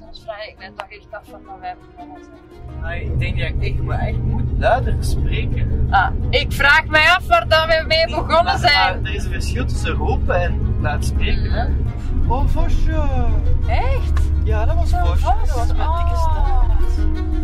Soms 0.00 0.22
vraag 0.24 0.46
ik 0.48 0.54
me 0.58 0.72
toch 0.76 0.88
echt 0.88 1.06
af 1.10 1.22
van 1.30 1.40
wat 1.46 1.60
wij 1.60 1.74
begonnen 1.90 2.20
zijn. 2.24 3.02
Ik 3.02 3.18
denk 3.18 3.38
dat 3.38 3.48
ik 3.48 3.62
echt, 3.72 3.82
maar 3.82 3.98
echt 3.98 4.18
moet 4.22 4.42
luider 4.58 4.96
spreken. 5.00 5.86
Ah, 5.90 6.10
ik 6.30 6.52
vraag 6.52 6.86
mij 6.86 7.08
af 7.16 7.26
waar 7.26 7.48
dat 7.48 7.66
we 7.66 7.84
mee 7.86 8.04
begonnen 8.06 8.44
Maar- 8.44 8.58
zijn. 8.58 9.02
maar 9.02 9.10
er 9.10 9.14
is 9.14 9.24
een 9.24 9.30
verschil 9.32 9.64
tussen 9.66 9.90
roepen 9.92 10.40
en 10.42 10.76
luid 10.80 11.04
spreken. 11.04 11.50
Hè? 11.52 11.66
Oh, 12.28 12.46
Vosje! 12.46 13.04
Echt? 13.66 14.20
Ja, 14.44 14.64
dat 14.64 14.74
was 14.74 14.90
Vosje. 14.90 15.24
Dat 15.24 15.54
was 15.54 15.66
mijn 15.76 15.88
dikke 15.96 16.16
staart. 16.16 17.43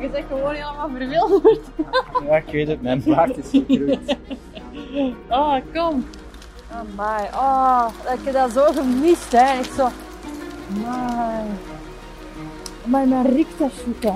Je 0.00 0.08
zegt 0.12 0.26
gewoon 0.28 0.54
helemaal 0.54 0.88
verwilderd. 0.96 1.60
Ja, 2.28 2.36
ik 2.36 2.52
weet 2.52 2.68
het, 2.68 2.82
mijn 2.82 3.02
vaart 3.02 3.36
is 3.36 3.48
gegroeid. 3.50 4.16
Oh, 5.28 5.54
kom. 5.74 6.06
Amai. 6.72 7.28
Oh, 7.34 7.86
dat 8.04 8.12
ik 8.12 8.24
heb 8.24 8.34
dat 8.34 8.50
zo 8.52 8.64
gemist, 8.72 9.32
hè. 9.32 9.58
Echt 9.58 9.72
zo. 9.74 9.88
Amai. 10.74 11.44
Amai, 12.84 13.06
mijn 13.06 13.26
Rikta 13.26 13.68
zoeken. 13.84 14.14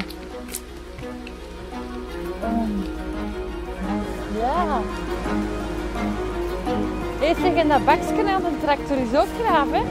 Ja. 4.38 4.81
Zeg, 7.21 7.55
en 7.55 7.69
dat 7.69 7.85
bakje 7.85 8.29
aan 8.29 8.43
de 8.43 8.59
tractor 8.61 8.97
is 8.97 9.19
ook 9.19 9.26
graaf, 9.41 9.71
hè? 9.71 9.83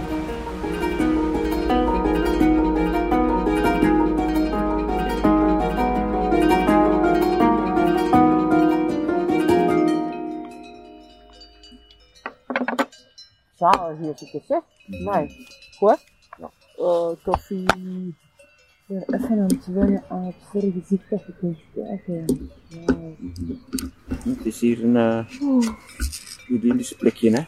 Zalig 13.64 13.98
hier 14.00 14.18
zitten, 14.18 14.42
zeg. 14.48 14.62
Nee. 14.88 15.48
Goed. 15.78 16.04
Ja. 16.40 16.52
Oh, 16.78 17.12
koffie. 17.24 17.64
Ik 17.64 18.16
ben 18.86 19.22
even 19.22 19.40
aan 19.40 19.48
het 19.48 19.66
wennen 19.66 20.04
aan 20.10 20.26
het 20.26 20.36
vergezicht 20.50 21.10
dat 21.10 21.26
je 21.26 21.34
kunt 21.40 21.60
kijken. 21.74 22.50
Wow. 22.86 23.14
Het 24.24 24.46
is 24.46 24.60
hier 24.60 24.84
een 24.84 24.96
uh, 24.96 25.28
idyllisch 26.48 26.96
plekje, 26.96 27.30
hè? 27.30 27.44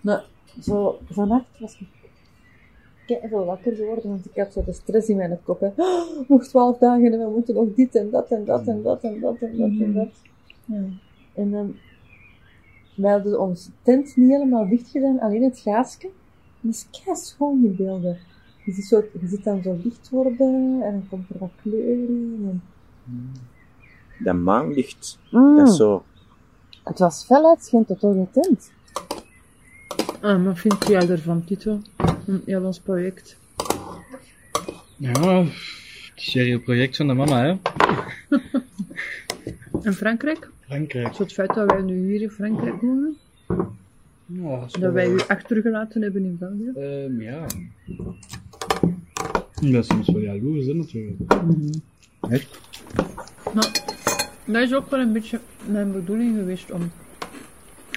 Nou, 0.00 0.20
zo 0.60 0.98
vannacht 1.08 1.58
was 1.58 1.78
ik 1.80 1.88
veel 3.28 3.44
wakker 3.44 3.76
geworden, 3.76 4.08
want 4.08 4.26
ik 4.26 4.36
had 4.36 4.52
zo 4.52 4.64
de 4.64 4.72
stress 4.72 5.08
in 5.08 5.16
mijn 5.16 5.38
kop. 5.42 5.60
Hè. 5.60 5.70
Oh, 5.76 6.28
nog 6.28 6.46
twaalf 6.46 6.78
dagen 6.78 7.12
en 7.12 7.18
we 7.18 7.30
moeten 7.30 7.54
nog 7.54 7.74
dit 7.74 7.94
en 7.94 8.10
dat 8.10 8.30
en 8.30 8.44
dat 8.44 8.66
en 8.66 8.82
dat 8.82 9.02
en 9.02 9.20
dat 9.20 9.36
en 9.40 9.56
dat 9.56 9.70
en 9.70 9.92
dat. 9.92 10.10
Ja. 10.64 10.84
En 11.34 11.50
dan, 11.50 11.76
wij 12.94 13.12
hadden 13.12 13.40
onze 13.40 13.70
tent 13.82 14.16
niet 14.16 14.30
helemaal 14.30 14.68
dicht 14.68 14.88
gedaan, 14.90 15.20
alleen 15.20 15.42
het 15.42 15.58
gaasje. 15.58 16.08
Dat 16.60 16.72
is 16.74 16.86
kei 17.04 17.16
schoon, 17.16 17.60
die 17.60 17.70
beelden. 17.70 18.18
Je 18.64 18.72
ziet, 18.72 18.84
zo, 18.84 19.04
je 19.20 19.28
ziet 19.28 19.44
dan 19.44 19.62
zo 19.62 19.78
licht 19.84 20.08
worden 20.10 20.80
en 20.82 20.92
dan 20.92 21.06
komt 21.08 21.30
er 21.30 21.38
wat 21.38 21.50
kleur 21.62 21.88
in. 21.88 22.38
En... 22.50 22.62
Dat 24.18 24.34
maanlicht, 24.36 25.18
Mm. 25.30 25.56
dat 25.56 25.68
is 25.68 25.76
zo... 25.76 26.04
Het 26.84 26.98
was 26.98 27.24
fel 27.24 27.48
uitschijnt 27.48 27.86
tot 27.86 28.00
door 28.00 28.14
de 28.14 28.26
tent. 28.40 28.72
Ah, 30.20 30.44
wat 30.44 30.58
vind 30.58 30.86
jij 30.86 31.08
ervan, 31.08 31.44
Tito? 31.44 31.80
Ja, 32.44 32.60
ons 32.60 32.80
project. 32.80 33.36
Ja, 34.96 35.10
het 35.44 35.52
is 36.16 36.34
weer 36.34 36.52
een 36.52 36.62
project 36.62 36.96
van 36.96 37.06
de 37.06 37.14
mama, 37.14 37.42
hè? 37.44 37.56
En 39.82 39.94
Frankrijk? 39.94 40.50
Frankrijk. 40.76 41.16
Het 41.16 41.32
feit 41.32 41.54
dat 41.54 41.70
wij 41.70 41.82
nu 41.82 42.08
hier 42.10 42.22
in 42.22 42.30
Frankrijk 42.30 42.80
wonen, 42.80 43.16
Ja, 44.26 44.56
dat 44.58 44.66
is 44.66 44.72
dat 44.72 44.80
wel- 44.80 44.92
wij 44.92 45.08
u 45.10 45.20
achtergelaten 45.28 46.02
hebben 46.02 46.24
in 46.24 46.38
België. 46.38 46.70
Ehm, 46.74 47.20
ja. 47.20 47.46
Ik 49.60 49.72
ben 49.72 49.84
soms 49.84 50.08
wel 50.08 50.20
jaloers, 50.22 50.66
hè, 50.66 50.74
natuurlijk. 50.74 51.16
Echt? 52.30 52.60
Nou, 53.54 53.66
dat 54.46 54.62
is 54.62 54.74
ook 54.74 54.90
wel 54.90 55.00
een 55.00 55.12
beetje 55.12 55.40
mijn 55.70 55.92
bedoeling 55.92 56.36
geweest 56.36 56.70
om... 56.70 56.90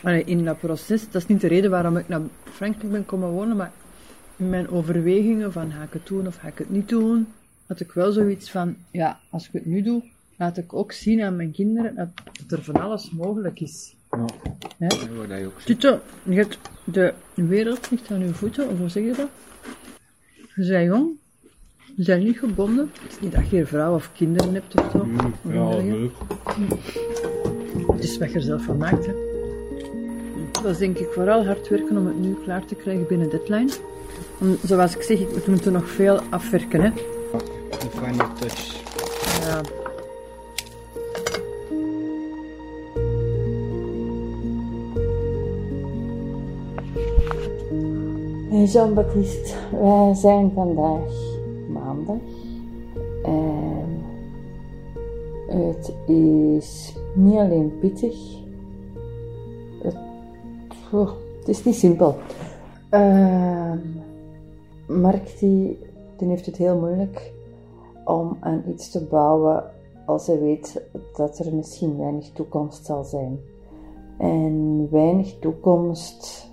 Allee, 0.03 0.23
in 0.23 0.43
dat 0.45 0.59
proces, 0.59 1.09
dat 1.11 1.21
is 1.21 1.27
niet 1.27 1.41
de 1.41 1.47
reden 1.47 1.69
waarom 1.71 1.97
ik 1.97 2.07
naar 2.07 2.21
Frankrijk 2.43 2.91
ben 2.91 3.05
komen 3.05 3.29
wonen, 3.29 3.57
maar 3.57 3.71
in 4.37 4.49
mijn 4.49 4.69
overwegingen 4.69 5.51
van 5.51 5.71
ga 5.71 5.83
ik 5.83 5.93
het 5.93 6.07
doen 6.07 6.27
of 6.27 6.35
ga 6.35 6.47
ik 6.47 6.57
het 6.57 6.69
niet 6.69 6.89
doen, 6.89 7.27
had 7.67 7.79
ik 7.79 7.91
wel 7.91 8.11
zoiets 8.11 8.51
van, 8.51 8.75
ja, 8.91 9.19
als 9.29 9.45
ik 9.47 9.51
het 9.53 9.65
nu 9.65 9.81
doe, 9.81 10.03
laat 10.37 10.57
ik 10.57 10.73
ook 10.73 10.91
zien 10.91 11.21
aan 11.21 11.35
mijn 11.35 11.51
kinderen 11.51 11.95
dat, 11.95 12.07
dat 12.47 12.59
er 12.59 12.63
van 12.65 12.75
alles 12.81 13.09
mogelijk 13.11 13.59
is. 13.59 13.95
Ja. 14.11 14.25
Hè? 14.77 14.87
Dat 15.27 15.39
je 15.39 15.45
ook 15.45 15.53
ziet. 15.61 15.65
Tito, 15.79 15.99
je 16.23 16.35
hebt 16.35 16.57
de 16.83 17.13
wereld 17.33 17.91
ligt 17.91 18.11
aan 18.11 18.19
je 18.19 18.33
voeten, 18.33 18.69
of 18.69 18.77
hoe 18.77 18.89
zeg 18.89 19.03
je 19.03 19.13
dat? 19.17 19.27
Je 20.55 20.67
bent 20.67 20.85
jong, 20.87 21.09
je 21.95 22.03
bent 22.03 22.23
niet 22.23 22.39
gebonden. 22.39 22.91
Het 23.01 23.11
is 23.11 23.19
niet 23.19 23.31
dat 23.31 23.49
je 23.49 23.57
een 23.59 23.67
vrouw 23.67 23.93
of 23.95 24.09
kinderen 24.13 24.53
hebt 24.53 24.75
of 24.75 24.91
zo. 24.91 25.03
Mm, 25.05 25.17
Of 25.19 25.51
in 25.51 25.53
ja, 25.53 25.77
leuk. 25.77 26.11
Het 27.91 28.03
is 28.03 28.17
wat 28.17 28.29
je 28.31 28.35
er 28.35 28.41
zelf 28.41 28.63
van 28.63 28.77
maakt, 28.77 29.05
hè. 29.05 29.13
Dat 30.51 30.65
is 30.65 30.77
denk 30.77 30.97
ik 30.97 31.07
vooral 31.13 31.45
hard 31.45 31.67
werken 31.69 31.97
om 31.97 32.05
het 32.07 32.19
nu 32.19 32.35
klaar 32.43 32.65
te 32.65 32.75
krijgen 32.75 33.07
binnen 33.07 33.29
deadline. 33.29 33.71
Om, 34.39 34.57
zoals 34.63 34.95
ik 34.95 35.01
zeg, 35.01 35.19
ik- 35.19 35.29
we 35.29 35.51
moeten 35.51 35.71
nog 35.71 35.89
veel 35.89 36.19
afwerken, 36.29 36.81
hè. 36.81 36.87
Een 36.87 37.89
fijne 37.91 38.27
touch. 38.39 38.83
Ja. 39.41 39.61
Jean-Baptiste, 48.65 49.55
wij 49.71 50.13
zijn 50.13 50.51
vandaag 50.51 51.13
maandag. 51.69 52.21
En 53.23 54.03
het 55.47 55.93
is 56.05 56.95
niet 57.15 57.37
alleen 57.37 57.79
pittig. 57.79 58.15
Het, 59.81 59.97
oh, 60.91 61.09
is 61.45 61.63
niet 61.63 61.75
simpel. 61.75 62.15
Ehm, 62.89 63.79
Mark 64.87 65.39
die 65.39 65.79
heeft 66.17 66.45
het 66.45 66.57
heel 66.57 66.79
moeilijk 66.79 67.33
om 68.05 68.37
aan 68.39 68.63
iets 68.67 68.91
te 68.91 69.05
bouwen 69.05 69.63
als 70.05 70.27
hij 70.27 70.39
weet 70.39 70.83
dat 71.15 71.39
er 71.39 71.55
misschien 71.55 71.97
weinig 71.97 72.31
toekomst 72.31 72.85
zal 72.85 73.03
zijn. 73.03 73.39
En 74.17 74.87
weinig 74.91 75.39
toekomst 75.39 76.51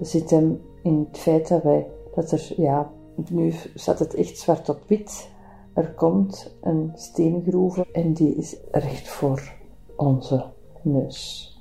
zit 0.00 0.30
hem 0.30 0.60
in 0.82 1.06
het 1.08 1.18
feit 1.18 1.48
dat 1.48 1.62
wij, 1.62 1.86
dat 2.14 2.30
er, 2.30 2.52
ja, 2.56 2.90
nu 3.30 3.52
staat 3.74 3.98
het 3.98 4.14
echt 4.14 4.38
zwart 4.38 4.68
op 4.68 4.80
wit. 4.86 5.30
Er 5.74 5.94
komt 5.94 6.56
een 6.60 6.90
steengroeve 6.94 7.86
en 7.92 8.12
die 8.12 8.34
is 8.34 8.56
recht 8.70 9.08
voor 9.08 9.54
onze 9.96 10.44
neus. 10.82 11.52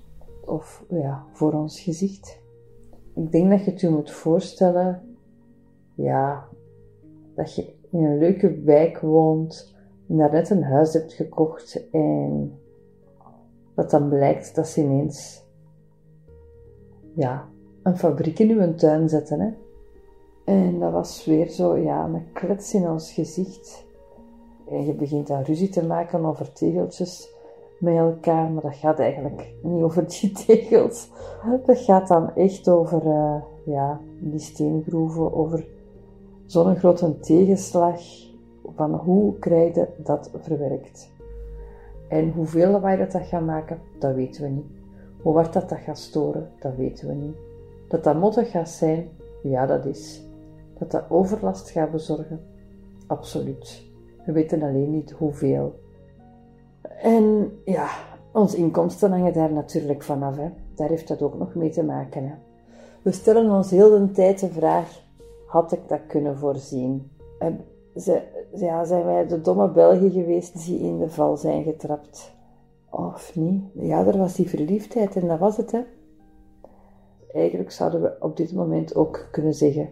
Of 0.45 0.83
ja, 0.89 1.25
voor 1.33 1.53
ons 1.53 1.79
gezicht. 1.79 2.41
Ik 3.15 3.31
denk 3.31 3.50
dat 3.50 3.63
je 3.65 3.71
het 3.71 3.81
je 3.81 3.89
moet 3.89 4.12
voorstellen, 4.12 5.17
ja, 5.95 6.47
dat 7.36 7.55
je 7.55 7.74
in 7.91 8.03
een 8.03 8.17
leuke 8.17 8.62
wijk 8.62 9.00
woont 9.00 9.75
en 10.07 10.17
daar 10.17 10.31
net 10.31 10.50
een 10.50 10.63
huis 10.63 10.93
hebt 10.93 11.13
gekocht 11.13 11.89
en 11.91 12.59
dat 13.75 13.89
dan 13.89 14.09
blijkt 14.09 14.55
dat 14.55 14.67
ze 14.67 14.81
ineens, 14.81 15.43
ja, 17.15 17.47
een 17.88 17.98
fabriek 17.98 18.39
in 18.39 18.50
uw 18.50 18.75
tuin 18.75 19.10
zetten. 19.10 19.39
Hè? 19.39 19.50
En 20.44 20.79
dat 20.79 20.91
was 20.91 21.25
weer 21.25 21.50
zo, 21.50 21.77
ja, 21.77 22.06
een 22.06 22.32
klets 22.34 22.74
in 22.74 22.89
ons 22.89 23.12
gezicht. 23.12 23.86
En 24.70 24.86
je 24.86 24.94
begint 24.94 25.27
dan 25.27 25.41
ruzie 25.41 25.70
te 25.70 25.86
maken 25.86 26.25
over 26.25 26.53
tegeltjes 26.53 27.29
met 27.79 27.96
elkaar, 27.96 28.51
maar 28.51 28.62
dat 28.62 28.75
gaat 28.75 29.00
eigenlijk 29.00 29.53
niet 29.62 29.84
over 29.84 30.08
die 30.08 30.32
tegels. 30.46 31.10
Dat 31.65 31.79
gaat 31.79 32.08
dan 32.08 32.36
echt 32.36 32.70
over 32.70 33.06
uh, 33.06 33.36
ja, 33.65 34.00
die 34.20 34.39
steengroeven, 34.39 35.34
over 35.34 35.67
zo'n 36.46 36.75
grote 36.75 37.20
tegenslag 37.20 38.01
van 38.75 38.94
hoe 38.94 39.39
krijg 39.39 39.75
je 39.75 39.88
dat 39.98 40.32
verwerkt. 40.39 41.12
En 42.10 42.32
hoeveel 42.32 42.72
lawaai 42.72 42.98
dat, 42.98 43.12
dat 43.12 43.25
gaat 43.25 43.46
maken, 43.46 43.79
dat 44.00 44.15
weten 44.15 44.44
we 44.44 44.50
niet. 44.50 44.65
Hoe 45.22 45.36
hard 45.36 45.53
dat, 45.53 45.70
dat 45.70 45.79
gaat 45.79 46.00
storen, 46.00 46.51
dat 46.60 46.75
weten 46.75 47.08
we 47.08 47.13
niet. 47.13 47.47
Dat 47.88 48.03
dat 48.03 48.15
mottig 48.15 48.51
gaat 48.51 48.70
zijn, 48.70 49.10
ja 49.44 49.65
dat 49.65 49.86
is. 49.86 50.22
Dat 50.79 50.91
dat 50.91 51.03
overlast 51.10 51.70
gaat 51.70 51.91
bezorgen, 51.91 52.39
absoluut. 53.08 53.86
We 54.25 54.32
weten 54.32 54.62
alleen 54.62 54.91
niet 54.91 55.12
hoeveel. 55.12 55.79
En 57.01 57.51
ja, 57.65 57.88
onze 58.34 58.58
inkomsten 58.58 59.12
hangen 59.12 59.34
daar 59.34 59.53
natuurlijk 59.53 60.03
vanaf. 60.03 60.36
Hè. 60.36 60.50
Daar 60.75 60.89
heeft 60.89 61.08
dat 61.08 61.22
ook 61.22 61.38
nog 61.38 61.56
mee 61.56 61.70
te 61.70 61.84
maken. 61.84 62.24
Hè. 62.24 62.34
We 63.01 63.12
stellen 63.12 63.51
ons 63.51 63.72
heel 63.72 63.89
de 63.89 64.12
tijd 64.12 64.39
de 64.39 64.50
vraag: 64.50 65.01
had 65.46 65.72
ik 65.72 65.88
dat 65.88 66.00
kunnen 66.08 66.38
voorzien? 66.38 67.12
ja, 68.53 68.84
zijn 68.86 69.06
wij 69.06 69.27
de 69.27 69.41
domme 69.41 69.70
Belgen 69.70 70.12
geweest 70.12 70.65
die 70.65 70.79
in 70.79 71.00
de 71.00 71.10
val 71.10 71.38
zijn 71.38 71.63
getrapt? 71.63 72.36
Of 72.89 73.36
niet? 73.36 73.63
Ja, 73.74 74.06
er 74.06 74.17
was 74.17 74.36
die 74.36 74.50
verliefdheid 74.50 75.15
en 75.15 75.27
dat 75.27 75.39
was 75.39 75.58
het, 75.58 75.72
hè. 75.72 75.79
Eigenlijk 77.34 77.72
zouden 77.72 78.01
we 78.01 78.15
op 78.19 78.38
dit 78.38 78.53
moment 78.53 78.96
ook 78.96 79.27
kunnen 79.31 79.53
zeggen: 79.53 79.89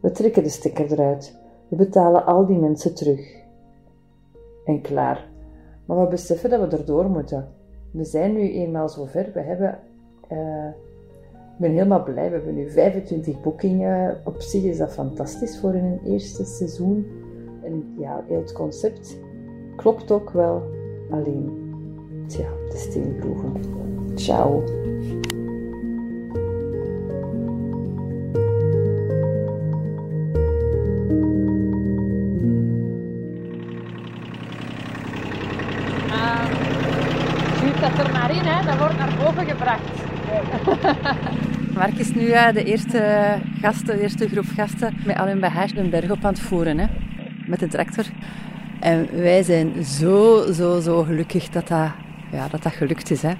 we 0.00 0.10
trekken 0.10 0.42
de 0.42 0.48
stekker 0.48 0.92
eruit. 0.92 1.38
We 1.68 1.76
betalen 1.76 2.26
al 2.26 2.46
die 2.46 2.58
mensen 2.58 2.94
terug. 2.94 3.44
En 4.64 4.80
klaar. 4.80 5.28
Maar 5.84 6.00
we 6.00 6.08
beseffen 6.08 6.50
dat 6.50 6.70
we 6.70 6.76
erdoor 6.76 7.10
moeten. 7.10 7.48
We 7.90 8.04
zijn 8.04 8.32
nu 8.32 8.52
eenmaal 8.52 8.88
zover. 8.88 9.30
We 9.34 9.40
hebben. 9.40 9.78
Uh, 10.32 10.66
ik 11.56 11.62
ben 11.62 11.70
helemaal 11.70 12.02
blij. 12.02 12.28
We 12.28 12.36
hebben 12.36 12.54
nu 12.54 12.70
25 12.70 13.40
boekingen. 13.40 14.20
Op 14.24 14.40
zich 14.40 14.62
is 14.62 14.78
dat 14.78 14.92
fantastisch 14.92 15.58
voor 15.58 15.74
een 15.74 16.00
eerste 16.04 16.44
seizoen. 16.44 17.06
En 17.62 17.94
ja, 17.98 18.24
heel 18.26 18.40
het 18.40 18.52
concept 18.52 19.18
klopt 19.76 20.10
ook 20.10 20.30
wel. 20.30 20.62
Alleen, 21.10 21.74
tja, 22.26 22.48
de 22.70 22.76
steenproeven. 22.76 23.52
Ciao. 24.14 24.62
Mark 41.74 41.94
is 41.94 42.14
nu 42.14 42.26
de 42.52 42.64
eerste 42.64 43.38
gasten, 43.60 43.96
de 43.96 44.02
eerste 44.02 44.28
groep 44.28 44.46
gasten 44.54 44.96
met 45.04 45.18
al 45.18 45.26
hun 45.26 45.40
bagage 45.40 45.78
een 45.78 45.90
berg 45.90 46.10
op 46.10 46.24
aan 46.24 46.32
het 46.32 46.40
voeren. 46.40 46.78
Hè, 46.78 46.86
met 47.46 47.60
de 47.60 47.68
tractor. 47.68 48.04
En 48.80 49.08
wij 49.12 49.42
zijn 49.42 49.84
zo, 49.84 50.52
zo, 50.52 50.80
zo 50.80 51.02
gelukkig 51.02 51.48
dat 51.48 51.68
dat, 51.68 51.90
ja, 52.32 52.48
dat, 52.48 52.62
dat 52.62 52.72
gelukt 52.72 53.10
is. 53.10 53.22
Hè. 53.22 53.32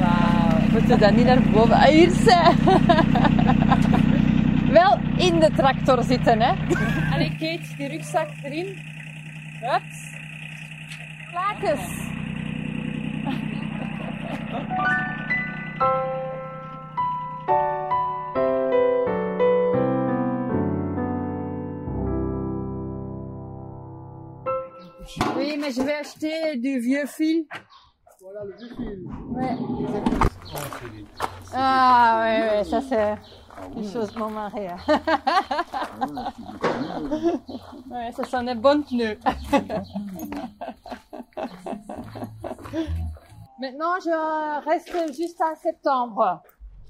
Wauw, 0.00 0.60
moeten 0.70 0.90
we 0.90 0.98
dan 0.98 1.14
niet 1.14 1.26
naar 1.26 1.42
boven? 1.52 1.74
Ah, 1.74 1.82
hier 1.82 2.10
zijn. 2.10 2.56
Wel 4.78 4.98
in 5.16 5.38
de 5.38 5.50
tractor 5.56 6.02
zitten, 6.02 6.40
hè. 6.40 6.52
Allee, 7.12 7.30
Kate, 7.30 7.76
die 7.76 7.88
rugzak 7.88 8.28
erin. 8.42 8.78
Hups. 9.60 10.14
Klaakjes. 11.30 12.09
Oui, 25.36 25.56
mais 25.58 25.72
je 25.72 25.82
vais 25.82 25.94
acheter 25.94 26.56
du 26.56 26.78
vieux 26.78 27.06
fil. 27.06 27.44
Voilà 28.20 28.44
le 28.44 28.54
vieux 28.56 28.68
fil. 28.76 29.00
Ouais. 29.30 29.56
Ah, 31.52 32.22
oui, 32.22 32.30
oui, 32.58 32.64
ça 32.68 32.80
c'est 32.80 33.16
une 33.76 33.90
chose 33.90 34.14
mon 34.16 34.30
mari. 34.30 34.68
Hein. 34.68 34.76
ouais, 37.90 38.12
ça 38.12 38.24
sont 38.24 38.42
des 38.42 38.54
bonnes 38.54 38.84
pneus. 38.84 39.18
Maintenant, 43.60 44.00
je 44.02 44.64
reste 44.64 45.14
juste 45.14 45.38
à 45.42 45.54
septembre. 45.54 46.42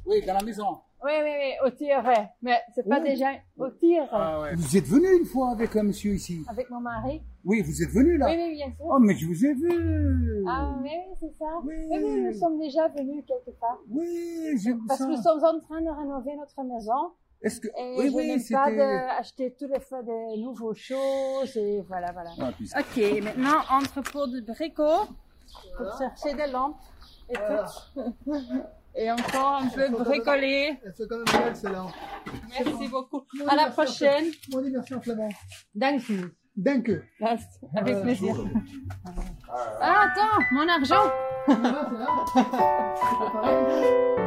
Oui, 0.07 0.25
dans 0.25 0.35
la 0.35 0.43
maison. 0.43 0.79
Oui, 1.03 1.13
oui, 1.21 1.31
oui, 1.41 1.53
au 1.67 1.71
tir, 1.71 2.05
ouais. 2.07 2.29
Mais 2.43 2.61
c'est 2.75 2.87
pas 2.89 3.01
déjà 3.01 3.31
au 3.59 3.71
tir. 3.71 4.07
Ah, 4.13 4.41
ouais. 4.43 4.55
Vous 4.55 4.77
êtes 4.77 4.85
venu 4.87 5.07
une 5.19 5.25
fois 5.25 5.51
avec 5.51 5.75
un 5.75 5.83
monsieur 5.83 6.13
ici 6.13 6.45
Avec 6.49 6.71
mon 6.71 6.79
mari 6.81 7.23
Oui, 7.45 7.63
vous 7.63 7.83
êtes 7.83 7.89
venu 7.91 8.19
là 8.19 8.27
Oui, 8.27 8.37
oui, 8.37 8.55
bien 8.55 8.67
sûr. 8.67 8.85
Oh, 8.89 8.99
mais 9.01 9.17
je 9.17 9.27
vous 9.27 9.45
ai 9.45 9.55
vu 9.55 10.45
Ah, 10.47 10.77
oui, 10.81 10.91
c'est 11.19 11.33
ça. 11.39 11.47
Oui. 11.65 11.75
oui, 11.91 12.21
nous 12.21 12.35
sommes 12.35 12.61
déjà 12.61 12.87
venus 12.89 13.25
quelque 13.27 13.51
part. 13.59 13.79
Oui, 13.91 14.57
je 14.63 14.71
Parce 14.87 15.01
que 15.01 15.05
nous 15.11 15.23
sommes 15.23 15.43
en 15.43 15.59
train 15.59 15.81
de 15.81 15.91
rénover 15.91 16.37
notre 16.37 16.63
maison. 16.63 17.13
Est-ce 17.43 17.61
que... 17.61 17.69
Et 17.69 17.97
oui, 17.99 18.11
je 18.11 18.15
oui, 18.15 18.29
n'aime 18.29 18.43
pas 18.53 18.71
d'acheter 18.71 19.57
tous 19.59 19.67
les 19.67 19.81
fois 19.81 20.03
des 20.03 20.37
nouveaux 20.41 20.75
choses 20.75 21.57
et 21.57 21.81
voilà, 21.89 22.13
voilà. 22.13 22.31
Ah, 22.39 22.81
Ok, 22.81 23.23
maintenant, 23.25 23.61
entrepôt 23.71 24.27
de 24.27 24.41
bricots 24.43 25.09
pour 25.77 25.99
chercher 25.99 26.35
des 26.35 26.51
lampes 26.51 26.81
et 27.29 27.35
tout. 27.35 28.35
Et 28.95 29.11
encore 29.11 29.63
un 29.63 29.69
peu 29.69 29.89
bricolé. 29.89 30.79
Elle 30.85 30.93
fait 30.93 31.07
quand 31.09 31.17
même 31.19 31.45
belle 31.45 31.57
celle-là. 31.57 31.87
Merci 32.51 32.89
beaucoup. 32.89 33.25
À 33.49 33.55
la 33.55 33.71
prochaine. 33.71 34.27
On 34.53 34.61
dit 34.61 34.71
merci 34.71 34.95
en 34.95 35.01
flamand. 35.01 35.29
Danke. 36.57 36.91
Avec 37.77 38.03
plaisir. 38.03 38.35
Ah, 39.81 40.07
attends, 40.07 40.41
mon 40.53 40.69
argent. 40.69 41.07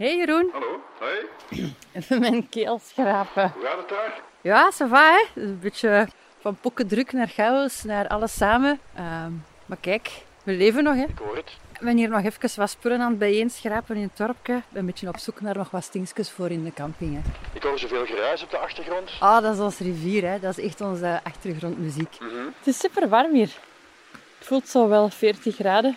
Hey 0.00 0.16
Jeroen, 0.16 0.50
Hallo, 0.52 0.80
hoi. 0.98 1.18
even 1.92 2.20
mijn 2.20 2.48
keel 2.48 2.80
schrapen. 2.84 3.52
Hoe 3.54 3.64
gaat 3.64 3.78
het 3.78 3.88
daar? 3.88 4.20
Ja, 4.40 4.72
ça 4.72 4.88
va 4.88 5.12
hè. 5.12 5.42
Een 5.42 5.58
beetje 5.58 6.08
van 6.38 6.56
pokkendruk 6.60 7.12
naar 7.12 7.28
chaos, 7.28 7.82
naar 7.82 8.08
alles 8.08 8.36
samen. 8.36 8.80
Ehm, 8.94 9.32
maar 9.66 9.78
kijk, 9.80 10.10
we 10.42 10.52
leven 10.52 10.84
nog 10.84 10.94
hè. 10.94 11.02
Ik 11.02 11.18
hoor 11.18 11.36
het. 11.36 11.56
Ik 11.72 11.80
ben 11.80 11.96
hier 11.96 12.08
nog 12.08 12.24
even 12.24 12.50
wat 12.56 12.70
spullen 12.70 13.00
aan 13.00 13.10
het 13.10 13.18
bijeenschrapen 13.18 13.96
in 13.96 14.02
het 14.02 14.16
dorpje. 14.16 14.56
Ik 14.56 14.62
ben 14.68 14.80
een 14.80 14.86
beetje 14.86 15.08
op 15.08 15.18
zoek 15.18 15.40
naar 15.40 15.56
nog 15.56 15.70
wat 15.70 15.84
stinkjes 15.84 16.30
voor 16.30 16.50
in 16.50 16.64
de 16.64 16.72
camping. 16.72 17.14
Hè. 17.14 17.20
Ik 17.52 17.62
hoor 17.62 17.78
zoveel 17.78 18.06
geruis 18.06 18.42
op 18.42 18.50
de 18.50 18.58
achtergrond. 18.58 19.10
Ah, 19.20 19.42
dat 19.42 19.54
is 19.54 19.60
onze 19.60 19.82
rivier, 19.84 20.28
hè. 20.28 20.40
dat 20.40 20.58
is 20.58 20.64
echt 20.64 20.80
onze 20.80 21.20
achtergrondmuziek. 21.22 22.20
Mhm. 22.20 22.46
Het 22.58 22.66
is 22.66 22.78
super 22.78 23.08
warm 23.08 23.34
hier. 23.34 23.50
Het 24.38 24.46
voelt 24.46 24.68
zo 24.68 24.88
wel 24.88 25.08
40 25.08 25.54
graden. 25.54 25.96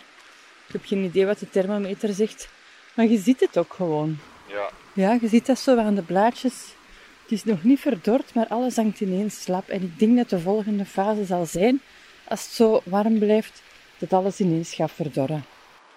Ik 0.67 0.73
heb 0.73 0.85
geen 0.85 1.03
idee 1.03 1.25
wat 1.25 1.39
de 1.39 1.49
thermometer 1.49 2.13
zegt. 2.13 2.49
Maar 2.93 3.05
je 3.05 3.17
ziet 3.17 3.39
het 3.39 3.57
ook 3.57 3.73
gewoon. 3.73 4.17
Ja, 4.47 4.69
Ja, 4.93 5.17
je 5.21 5.27
ziet 5.27 5.45
dat 5.45 5.59
zo 5.59 5.77
aan 5.77 5.95
de 5.95 6.01
blaadjes. 6.01 6.75
Het 7.21 7.31
is 7.31 7.43
nog 7.43 7.63
niet 7.63 7.79
verdord, 7.79 8.33
maar 8.33 8.47
alles 8.47 8.75
hangt 8.75 8.99
ineens 8.99 9.41
slap. 9.41 9.67
En 9.67 9.81
ik 9.81 9.99
denk 9.99 10.17
dat 10.17 10.29
de 10.29 10.39
volgende 10.39 10.85
fase 10.85 11.25
zal 11.25 11.45
zijn, 11.45 11.81
als 12.27 12.43
het 12.43 12.51
zo 12.51 12.81
warm 12.85 13.19
blijft, 13.19 13.61
dat 13.97 14.13
alles 14.13 14.39
ineens 14.39 14.73
gaat 14.73 14.91
verdorren. 14.91 15.45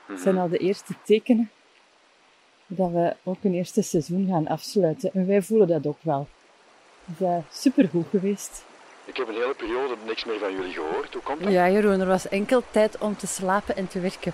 Het 0.06 0.20
zijn 0.20 0.38
al 0.38 0.48
de 0.48 0.58
eerste 0.58 0.94
tekenen 1.04 1.50
dat 2.66 2.90
we 2.90 3.16
ook 3.22 3.36
een 3.42 3.54
eerste 3.54 3.82
seizoen 3.82 4.28
gaan 4.28 4.46
afsluiten. 4.48 5.10
En 5.12 5.26
wij 5.26 5.42
voelen 5.42 5.68
dat 5.68 5.86
ook 5.86 5.98
wel. 6.00 6.28
Het 7.04 7.20
is 7.20 7.26
uh, 7.26 7.36
supergoed 7.52 8.06
geweest. 8.10 8.64
ik 9.04 9.16
heb 9.16 9.28
een 9.28 9.34
hele 9.34 9.54
periode 9.54 9.94
niks 10.06 10.24
meer 10.24 10.38
van 10.38 10.52
jullie 10.52 10.72
gehoord. 10.72 11.12
Hoe 11.12 11.22
komt 11.22 11.42
dat? 11.42 11.52
Ja, 11.52 11.70
Jeroen, 11.70 12.00
er 12.00 12.06
was 12.06 12.28
enkel 12.28 12.62
tijd 12.70 12.98
om 12.98 13.16
te 13.16 13.26
slapen 13.26 13.76
en 13.76 13.88
te 13.88 14.00
werken. 14.00 14.32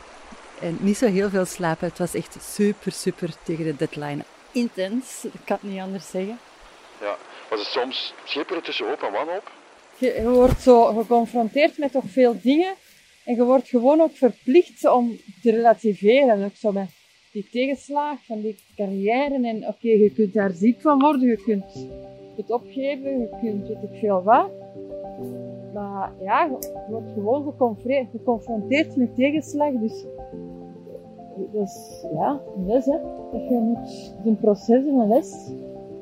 En 0.62 0.78
niet 0.80 0.96
zo 0.96 1.06
heel 1.06 1.28
veel 1.28 1.44
slapen. 1.44 1.88
Het 1.88 1.98
was 1.98 2.14
echt 2.14 2.36
super, 2.40 2.92
super 2.92 3.34
tegen 3.44 3.64
de 3.64 3.76
deadline. 3.76 4.22
Intens, 4.52 5.24
ik 5.24 5.40
kan 5.44 5.58
het 5.60 5.70
niet 5.70 5.80
anders 5.80 6.10
zeggen. 6.10 6.38
Ja. 7.00 7.16
Was 7.50 7.58
het 7.58 7.68
soms 7.68 8.14
schipperen 8.24 8.62
tussen 8.62 8.86
hoop 8.88 9.02
en 9.02 9.12
wanhoop? 9.12 9.52
Je, 9.98 10.06
je 10.06 10.28
wordt 10.28 10.60
zo 10.60 10.84
geconfronteerd 10.84 11.78
met 11.78 11.92
toch 11.92 12.04
veel 12.06 12.40
dingen. 12.42 12.74
En 13.24 13.34
je 13.34 13.44
wordt 13.44 13.68
gewoon 13.68 14.00
ook 14.00 14.16
verplicht 14.16 14.88
om 14.88 15.20
te 15.42 15.50
relativeren. 15.50 16.44
Ook 16.44 16.56
zo 16.56 16.72
met 16.72 16.90
die 17.32 17.48
tegenslag 17.50 18.18
van 18.26 18.40
die 18.40 18.58
carrière. 18.76 19.34
En 19.48 19.66
oké, 19.66 19.88
je 19.88 20.12
kunt 20.14 20.32
daar 20.32 20.50
ziek 20.50 20.80
van 20.80 20.98
worden. 20.98 21.28
Je 21.28 21.42
kunt 21.42 21.88
het 22.36 22.50
opgeven. 22.50 23.20
Je 23.20 23.28
kunt 23.40 23.68
weet 23.68 23.90
ik 23.90 23.98
veel 23.98 24.22
wat. 24.22 24.50
Maar 25.74 26.12
ja, 26.22 26.44
je 26.44 26.70
wordt 26.88 27.12
gewoon 27.14 27.44
geconfronteerd, 27.44 28.10
geconfronteerd 28.10 28.96
met 28.96 29.14
tegenslag. 29.14 29.72
Dus 29.72 30.04
is 31.52 32.04
ja, 32.12 32.40
een 32.56 32.66
les 32.66 32.84
hè. 32.84 32.98
Dat 33.32 33.48
je 33.48 33.58
moet, 33.58 33.78
het 33.78 34.18
is 34.22 34.24
een 34.24 34.38
proces 34.40 34.84
en 34.84 34.94
een 34.94 35.08
les. 35.08 35.52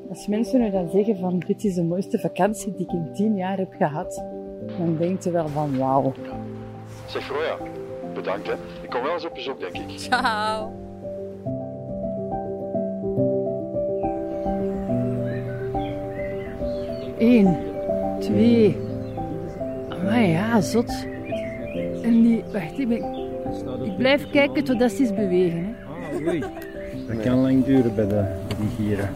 Als 0.09 0.27
mensen 0.27 0.59
nu 0.59 0.69
dan 0.69 0.89
zeggen 0.89 1.17
van 1.17 1.39
dit 1.39 1.63
is 1.63 1.75
de 1.75 1.83
mooiste 1.83 2.19
vakantie 2.19 2.71
die 2.71 2.85
ik 2.85 2.91
in 2.91 3.09
tien 3.13 3.35
jaar 3.35 3.57
heb 3.57 3.73
gehad, 3.73 4.23
dan 4.77 4.97
denkt 4.97 5.23
je 5.23 5.31
wel 5.31 5.47
van 5.47 5.77
wauw. 5.77 6.13
Zeg 7.07 7.27
Roya, 7.27 7.57
bedankt 8.13 8.47
hè. 8.47 8.53
Ik 8.81 8.89
kom 8.89 9.01
wel 9.01 9.13
eens 9.13 9.25
op 9.25 9.33
bezoek, 9.33 9.59
denk 9.59 9.77
ik. 9.77 9.99
Ciao. 9.99 10.71
Eén, 17.17 17.57
twee. 18.19 18.77
Maar 20.03 20.25
ja, 20.25 20.61
zot. 20.61 21.07
En 22.03 22.21
die, 22.21 22.43
wacht, 22.51 22.79
ik, 22.79 22.87
ben, 22.87 23.20
ik 23.83 23.97
blijf 23.97 24.29
kijken 24.29 24.63
totdat 24.63 24.91
ze 24.91 25.01
eens 25.01 25.13
bewegen. 25.13 25.65
Hè. 25.65 25.71
Ah, 26.17 26.27
oei. 26.27 26.43
Dat 27.07 27.19
kan 27.23 27.37
lang 27.37 27.65
duren 27.65 27.95
bij, 27.95 28.07
de, 28.07 28.23
bij 28.47 28.57
die 28.59 28.69
gieren. 28.77 29.09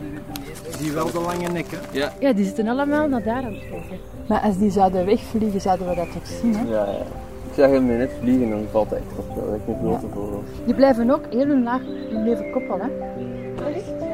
Je 0.83 0.91
wel 0.91 1.11
de 1.11 1.19
lange 1.19 1.47
nek, 1.47 1.65
hè? 1.69 1.77
Ja. 1.99 2.13
Ja, 2.19 2.33
die 2.33 2.45
zitten 2.45 2.67
allemaal 2.67 3.07
naar 3.07 3.23
daar 3.23 3.43
aan 3.43 3.53
het 3.53 3.63
kijken. 3.69 3.99
Maar 4.27 4.39
als 4.39 4.57
die 4.57 4.71
zouden 4.71 5.05
wegvliegen, 5.05 5.61
zouden 5.61 5.89
we 5.89 5.95
dat 5.95 6.11
toch 6.11 6.27
zien, 6.27 6.55
hè? 6.55 6.61
Ja, 6.61 6.85
ja. 6.85 7.05
Ik 7.49 7.61
zag 7.61 7.69
hem 7.69 7.85
net 7.85 8.11
vliegen 8.21 8.43
en 8.43 8.49
dan 8.49 8.65
valt 8.71 8.89
hij 8.89 8.99
echt 8.99 9.17
op. 9.17 9.35
Dat 9.35 9.43
is 9.47 9.53
echt 9.53 9.67
een 9.67 9.77
grote 9.79 10.07
vogel. 10.13 10.43
Die 10.65 10.75
blijven 10.75 11.11
ook 11.11 11.23
heel 11.29 11.47
hun 11.47 11.63
laag 11.63 11.81
hun 12.09 12.23
leven 12.23 12.51
koppel, 12.51 12.79
hè? 12.79 12.88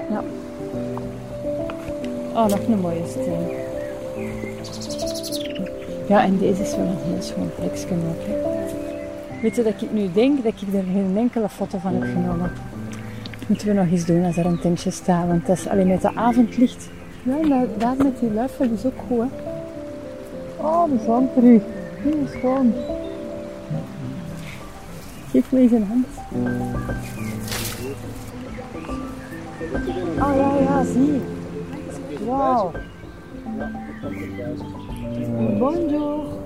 Ja. 0.10 0.24
Oh, 2.34 2.47
nog 2.47 2.67
een 2.67 2.80
mooie 2.80 3.08
steen. 3.08 3.47
Ja, 6.08 6.24
en 6.24 6.38
deze 6.38 6.62
is 6.62 6.76
wel 6.76 6.86
een 6.86 6.97
heel 6.97 7.21
schoon 7.21 7.50
plekje 7.56 7.86
ook, 7.86 8.26
hè. 8.28 8.51
Weet 9.41 9.56
je 9.56 9.63
dat 9.63 9.82
ik 9.82 9.91
nu 9.91 10.12
denk 10.13 10.43
dat 10.43 10.54
ik 10.62 10.73
er 10.73 10.84
geen 10.84 11.17
enkele 11.17 11.49
foto 11.49 11.77
van 11.77 11.93
heb 11.93 12.04
genomen? 12.04 12.51
Moeten 13.47 13.67
we 13.67 13.73
nog 13.73 13.91
eens 13.91 14.06
doen 14.06 14.25
als 14.25 14.38
er 14.38 14.45
een 14.45 14.60
tentje 14.60 14.91
staat, 14.91 15.27
want 15.27 15.45
dat 15.45 15.58
is 15.58 15.67
alleen 15.67 15.88
met 15.88 16.01
de 16.01 16.15
avondlicht. 16.15 16.89
Ja, 17.23 17.65
daar, 17.77 17.95
met 17.97 18.19
die 18.19 18.32
luifel 18.32 18.65
is 18.65 18.86
ook 18.86 18.99
goed. 19.08 19.32
Oh, 20.58 20.84
de 20.84 21.04
zon 21.06 21.30
terug. 21.34 21.62
Heel 21.95 22.27
schoon. 22.38 22.73
Geef 25.32 25.51
me 25.51 25.60
eens 25.60 25.71
een 25.71 25.88
hand. 25.88 26.06
Oh 30.19 30.36
ja, 30.36 30.58
ja, 30.60 30.84
zie. 30.84 31.21
Wauw. 32.25 32.71
Bonjour. 35.60 36.39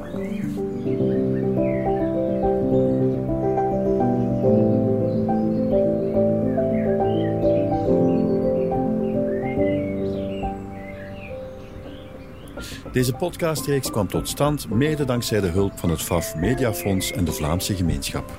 Deze 12.95 13.13
podcastreeks 13.13 13.91
kwam 13.91 14.07
tot 14.07 14.29
stand 14.29 14.69
mede 14.69 15.05
dankzij 15.05 15.41
de 15.41 15.47
hulp 15.47 15.79
van 15.79 15.89
het 15.89 16.01
FAF 16.01 16.35
Mediafonds 16.35 17.11
en 17.11 17.25
de 17.25 17.31
Vlaamse 17.31 17.75
gemeenschap. 17.75 18.31